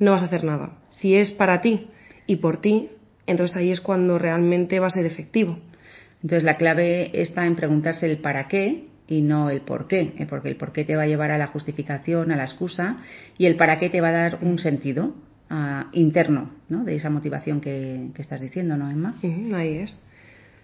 no 0.00 0.10
vas 0.10 0.22
a 0.22 0.24
hacer 0.24 0.42
nada. 0.42 0.78
Si 0.98 1.14
es 1.14 1.30
para 1.30 1.60
ti 1.60 1.86
y 2.26 2.36
por 2.36 2.60
ti, 2.60 2.88
entonces 3.26 3.56
ahí 3.56 3.70
es 3.70 3.80
cuando 3.80 4.18
realmente 4.18 4.80
va 4.80 4.88
a 4.88 4.90
ser 4.90 5.06
efectivo. 5.06 5.58
Entonces 6.22 6.42
la 6.42 6.56
clave 6.56 7.10
está 7.22 7.46
en 7.46 7.54
preguntarse 7.54 8.10
el 8.10 8.18
para 8.18 8.48
qué 8.48 8.86
y 9.06 9.22
no 9.22 9.50
el 9.50 9.60
por 9.60 9.86
qué, 9.86 10.12
¿eh? 10.18 10.26
porque 10.28 10.48
el 10.48 10.56
por 10.56 10.72
qué 10.72 10.84
te 10.84 10.96
va 10.96 11.04
a 11.04 11.06
llevar 11.06 11.30
a 11.30 11.38
la 11.38 11.48
justificación, 11.48 12.32
a 12.32 12.36
la 12.36 12.44
excusa, 12.44 12.98
y 13.38 13.46
el 13.46 13.56
para 13.56 13.78
qué 13.78 13.90
te 13.90 14.00
va 14.00 14.08
a 14.08 14.12
dar 14.12 14.38
un 14.42 14.58
sentido 14.58 15.14
uh, 15.50 15.84
interno 15.92 16.50
¿no? 16.68 16.84
de 16.84 16.96
esa 16.96 17.10
motivación 17.10 17.60
que, 17.60 18.10
que, 18.14 18.22
estás 18.22 18.40
diciendo, 18.40 18.76
¿no, 18.76 18.90
Emma? 18.90 19.16
ahí 19.54 19.78
es. 19.78 20.00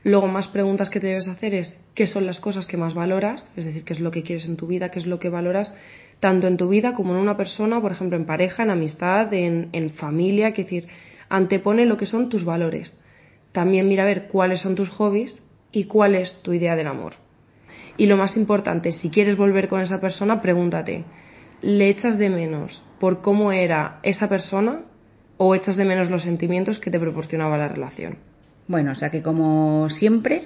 Luego, 0.05 0.29
más 0.29 0.47
preguntas 0.47 0.89
que 0.91 1.01
te 1.01 1.09
debes 1.09 1.27
hacer 1.27 1.55
es 1.55 1.77
qué 1.95 2.07
son 2.07 2.27
las 2.27 2.39
cosas 2.39 2.67
que 2.67 2.77
más 2.77 2.95
valoras, 2.95 3.45
es 3.57 3.65
decir, 3.65 3.83
qué 3.83 3.93
es 3.93 4.01
lo 4.01 4.13
que 4.13 4.23
quieres 4.23 4.47
en 4.47 4.57
tu 4.57 4.69
vida, 4.69 4.91
qué 4.91 5.01
es 5.01 5.07
lo 5.07 5.19
que 5.19 5.29
valoras 5.29 5.73
tanto 6.21 6.47
en 6.47 6.57
tu 6.57 6.69
vida 6.69 6.95
como 6.95 7.15
en 7.15 7.21
una 7.21 7.37
persona, 7.37 7.81
por 7.81 7.93
ejemplo, 7.93 8.17
en 8.17 8.27
pareja, 8.27 8.63
en 8.63 8.71
amistad, 8.71 9.33
en, 9.33 9.69
en 9.73 9.91
familia, 9.91 10.49
es 10.49 10.57
decir, 10.57 10.89
antepone 11.29 11.87
lo 11.87 11.97
que 11.97 12.07
son 12.07 12.29
tus 12.29 12.45
valores. 12.45 12.99
También 13.53 13.89
mira 13.89 14.03
a 14.03 14.07
ver 14.07 14.29
cuáles 14.29 14.61
son 14.61 14.75
tus 14.75 14.91
hobbies 14.91 15.41
y 15.73 15.85
cuál 15.85 16.15
es 16.15 16.43
tu 16.43 16.53
idea 16.53 16.77
del 16.77 16.87
amor. 16.87 17.15
Y 17.97 18.07
lo 18.07 18.17
más 18.17 18.37
importante, 18.37 18.93
si 18.93 19.11
quieres 19.11 19.37
volver 19.37 19.69
con 19.69 19.81
esa 19.81 20.01
persona, 20.01 20.41
pregúntate, 20.41 21.05
¿le 21.63 21.89
echas 21.89 22.19
de 22.19 22.29
menos 22.29 22.85
por 23.01 23.23
cómo 23.23 23.53
era 23.53 24.01
esa 24.03 24.29
persona 24.29 24.83
o 25.39 25.55
echas 25.55 25.77
de 25.77 25.85
menos 25.85 26.11
los 26.11 26.23
sentimientos 26.23 26.79
que 26.79 26.91
te 26.91 27.01
proporcionaba 27.01 27.57
la 27.57 27.69
relación? 27.69 28.19
Bueno, 28.69 28.93
o 28.93 28.95
sea 28.95 29.11
que 29.11 29.23
como 29.23 29.89
siempre, 29.91 30.43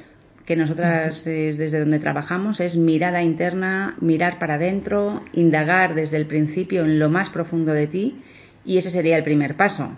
que 0.50 0.56
nosotras 0.56 1.24
es 1.28 1.58
desde 1.58 1.78
donde 1.78 2.00
trabajamos 2.00 2.58
es 2.58 2.74
mirada 2.74 3.22
interna, 3.22 3.94
mirar 4.00 4.40
para 4.40 4.54
adentro, 4.54 5.22
indagar 5.32 5.94
desde 5.94 6.16
el 6.16 6.26
principio 6.26 6.82
en 6.84 6.98
lo 6.98 7.08
más 7.08 7.30
profundo 7.30 7.72
de 7.72 7.86
ti 7.86 8.16
y 8.64 8.78
ese 8.78 8.90
sería 8.90 9.16
el 9.16 9.22
primer 9.22 9.56
paso. 9.56 9.96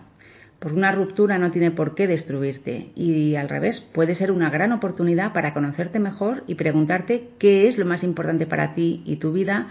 Porque 0.58 0.76
una 0.76 0.92
ruptura 0.92 1.38
no 1.38 1.50
tiene 1.52 1.70
por 1.70 1.94
qué 1.94 2.06
destruirte 2.06 2.90
y 2.94 3.34
al 3.34 3.48
revés, 3.48 3.80
puede 3.94 4.14
ser 4.14 4.30
una 4.30 4.50
gran 4.50 4.72
oportunidad 4.72 5.32
para 5.32 5.54
conocerte 5.54 5.98
mejor 5.98 6.44
y 6.46 6.54
preguntarte 6.54 7.30
qué 7.38 7.66
es 7.66 7.78
lo 7.78 7.86
más 7.86 8.02
importante 8.04 8.44
para 8.44 8.74
ti 8.74 9.02
y 9.06 9.16
tu 9.16 9.32
vida, 9.32 9.68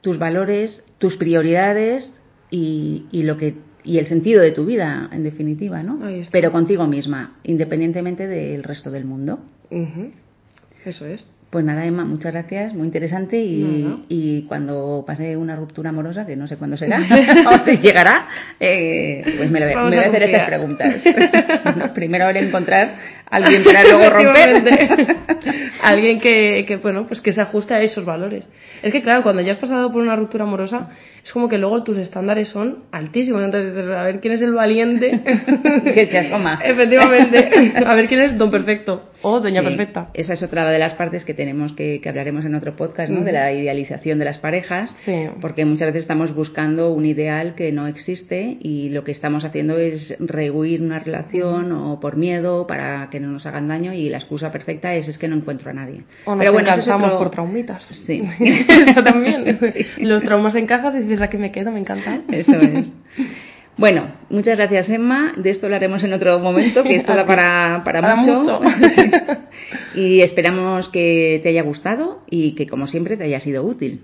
tus 0.00 0.18
valores, 0.18 0.84
tus 0.98 1.16
prioridades 1.16 2.20
y, 2.50 3.06
y 3.12 3.22
lo 3.22 3.36
que 3.36 3.54
y 3.84 3.98
el 3.98 4.06
sentido 4.06 4.42
de 4.42 4.50
tu 4.50 4.64
vida, 4.64 5.10
en 5.12 5.22
definitiva, 5.22 5.82
¿no? 5.82 6.00
Pero 6.32 6.50
contigo 6.50 6.86
misma, 6.86 7.36
independientemente 7.44 8.26
del 8.26 8.64
resto 8.64 8.90
del 8.90 9.04
mundo. 9.04 9.40
Eso 10.84 11.06
es. 11.06 11.24
Pues 11.54 11.64
nada, 11.64 11.86
Emma, 11.86 12.04
muchas 12.04 12.32
gracias, 12.32 12.74
muy 12.74 12.86
interesante 12.88 13.38
y, 13.38 14.04
y, 14.08 14.42
cuando 14.48 15.04
pase 15.06 15.36
una 15.36 15.54
ruptura 15.54 15.90
amorosa, 15.90 16.26
que 16.26 16.34
no 16.34 16.48
sé 16.48 16.56
cuándo 16.56 16.76
será, 16.76 16.98
o 17.48 17.64
si 17.64 17.76
llegará, 17.76 18.26
eh, 18.58 19.22
pues 19.36 19.52
me, 19.52 19.60
lo, 19.60 19.66
me 19.66 19.74
voy 19.90 19.98
a 19.98 20.08
hacer 20.08 20.24
estas 20.24 20.48
preguntas. 20.48 21.00
Primero 21.94 22.24
a 22.24 22.32
encontrar 22.32 22.96
a 23.30 23.36
alguien 23.36 23.62
para 23.62 23.84
luego 23.84 24.10
romper. 24.10 25.16
alguien 25.80 26.18
que, 26.18 26.64
que, 26.66 26.76
bueno, 26.78 27.06
pues 27.06 27.20
que 27.20 27.32
se 27.32 27.40
ajuste 27.40 27.72
a 27.72 27.80
esos 27.82 28.04
valores. 28.04 28.42
Es 28.82 28.90
que 28.90 29.00
claro, 29.00 29.22
cuando 29.22 29.40
ya 29.40 29.52
has 29.52 29.58
pasado 29.58 29.92
por 29.92 30.02
una 30.02 30.16
ruptura 30.16 30.42
amorosa, 30.42 30.88
es 31.24 31.32
como 31.32 31.48
que 31.48 31.56
luego 31.56 31.84
tus 31.84 31.98
estándares 31.98 32.48
son 32.48 32.82
altísimos. 32.90 33.44
Entonces, 33.44 33.76
a 33.76 34.02
ver 34.02 34.18
quién 34.18 34.34
es 34.34 34.42
el 34.42 34.54
valiente. 34.54 35.20
que 35.94 36.06
se 36.06 36.18
asoma. 36.18 36.58
Efectivamente. 36.64 37.72
A 37.86 37.94
ver 37.94 38.08
quién 38.08 38.22
es 38.22 38.36
don 38.36 38.50
perfecto 38.50 39.13
o 39.24 39.40
doña 39.40 39.60
Sí, 39.62 39.66
perfecta. 39.66 40.08
Esa 40.14 40.34
es 40.34 40.42
otra 40.42 40.68
de 40.70 40.78
las 40.78 40.92
partes 40.94 41.24
que 41.24 41.34
tenemos 41.34 41.72
que, 41.72 42.00
que 42.00 42.08
hablaremos 42.08 42.44
en 42.44 42.54
otro 42.54 42.76
podcast, 42.76 43.10
¿no? 43.10 43.24
De 43.24 43.32
la 43.32 43.52
idealización 43.52 44.18
de 44.18 44.24
las 44.26 44.38
parejas. 44.38 44.94
Sí. 45.04 45.26
Porque 45.40 45.64
muchas 45.64 45.86
veces 45.88 46.02
estamos 46.02 46.34
buscando 46.34 46.92
un 46.92 47.06
ideal 47.06 47.54
que 47.54 47.72
no 47.72 47.86
existe 47.86 48.56
y 48.60 48.90
lo 48.90 49.02
que 49.02 49.12
estamos 49.12 49.44
haciendo 49.44 49.78
es 49.78 50.14
rehuir 50.20 50.82
una 50.82 50.98
relación 50.98 51.72
o 51.72 51.98
por 52.00 52.16
miedo 52.16 52.66
para 52.66 53.08
que 53.10 53.18
no 53.18 53.28
nos 53.28 53.46
hagan 53.46 53.66
daño 53.68 53.92
y 53.92 54.08
la 54.10 54.18
excusa 54.18 54.52
perfecta 54.52 54.94
es 54.94 55.08
es 55.08 55.18
que 55.18 55.26
no 55.28 55.36
encuentro 55.36 55.70
a 55.70 55.72
nadie. 55.72 56.04
O 56.26 56.30
nos 56.32 56.38
Pero 56.40 56.52
bueno, 56.52 56.68
enganchamos 56.70 57.06
otro- 57.08 57.18
por 57.18 57.30
traumitas. 57.30 57.82
Sí. 58.06 58.22
Eso 58.40 59.02
también. 59.02 59.58
Los 59.98 60.22
traumas 60.22 60.54
en 60.54 60.66
cajas 60.66 60.94
y 60.94 60.98
dices, 61.00 61.22
aquí 61.22 61.38
me 61.38 61.50
quedo, 61.50 61.72
me 61.72 61.80
encanta. 61.80 62.20
Eso 62.30 62.52
es. 62.60 62.86
Bueno, 63.76 64.12
muchas 64.30 64.56
gracias 64.56 64.88
Emma. 64.88 65.32
De 65.36 65.50
esto 65.50 65.66
hablaremos 65.66 66.02
en 66.04 66.12
otro 66.12 66.38
momento, 66.38 66.82
que 66.82 66.96
esto 66.96 67.14
da 67.14 67.26
para, 67.26 67.82
para, 67.84 68.00
Para 68.00 68.16
mucho. 68.16 68.60
mucho. 68.60 68.60
y 69.94 70.20
esperamos 70.20 70.88
que 70.90 71.40
te 71.42 71.48
haya 71.48 71.62
gustado 71.62 72.22
y 72.30 72.52
que 72.52 72.66
como 72.66 72.86
siempre 72.86 73.16
te 73.16 73.24
haya 73.24 73.40
sido 73.40 73.64
útil. 73.64 74.02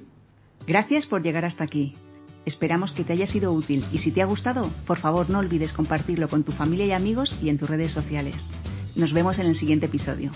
Gracias 0.66 1.06
por 1.06 1.22
llegar 1.22 1.44
hasta 1.44 1.64
aquí. 1.64 1.94
Esperamos 2.46 2.90
que 2.92 3.04
te 3.04 3.12
haya 3.12 3.26
sido 3.26 3.52
útil 3.52 3.84
y 3.92 3.98
si 3.98 4.10
te 4.10 4.22
ha 4.22 4.24
gustado, 4.24 4.70
por 4.86 4.98
favor 4.98 5.28
no 5.30 5.38
olvides 5.38 5.72
compartirlo 5.72 6.28
con 6.28 6.42
tu 6.42 6.52
familia 6.52 6.86
y 6.86 6.92
amigos 6.92 7.38
y 7.42 7.48
en 7.48 7.58
tus 7.58 7.68
redes 7.68 7.92
sociales. 7.92 8.34
Nos 8.96 9.12
vemos 9.12 9.38
en 9.38 9.46
el 9.46 9.54
siguiente 9.54 9.86
episodio. 9.86 10.32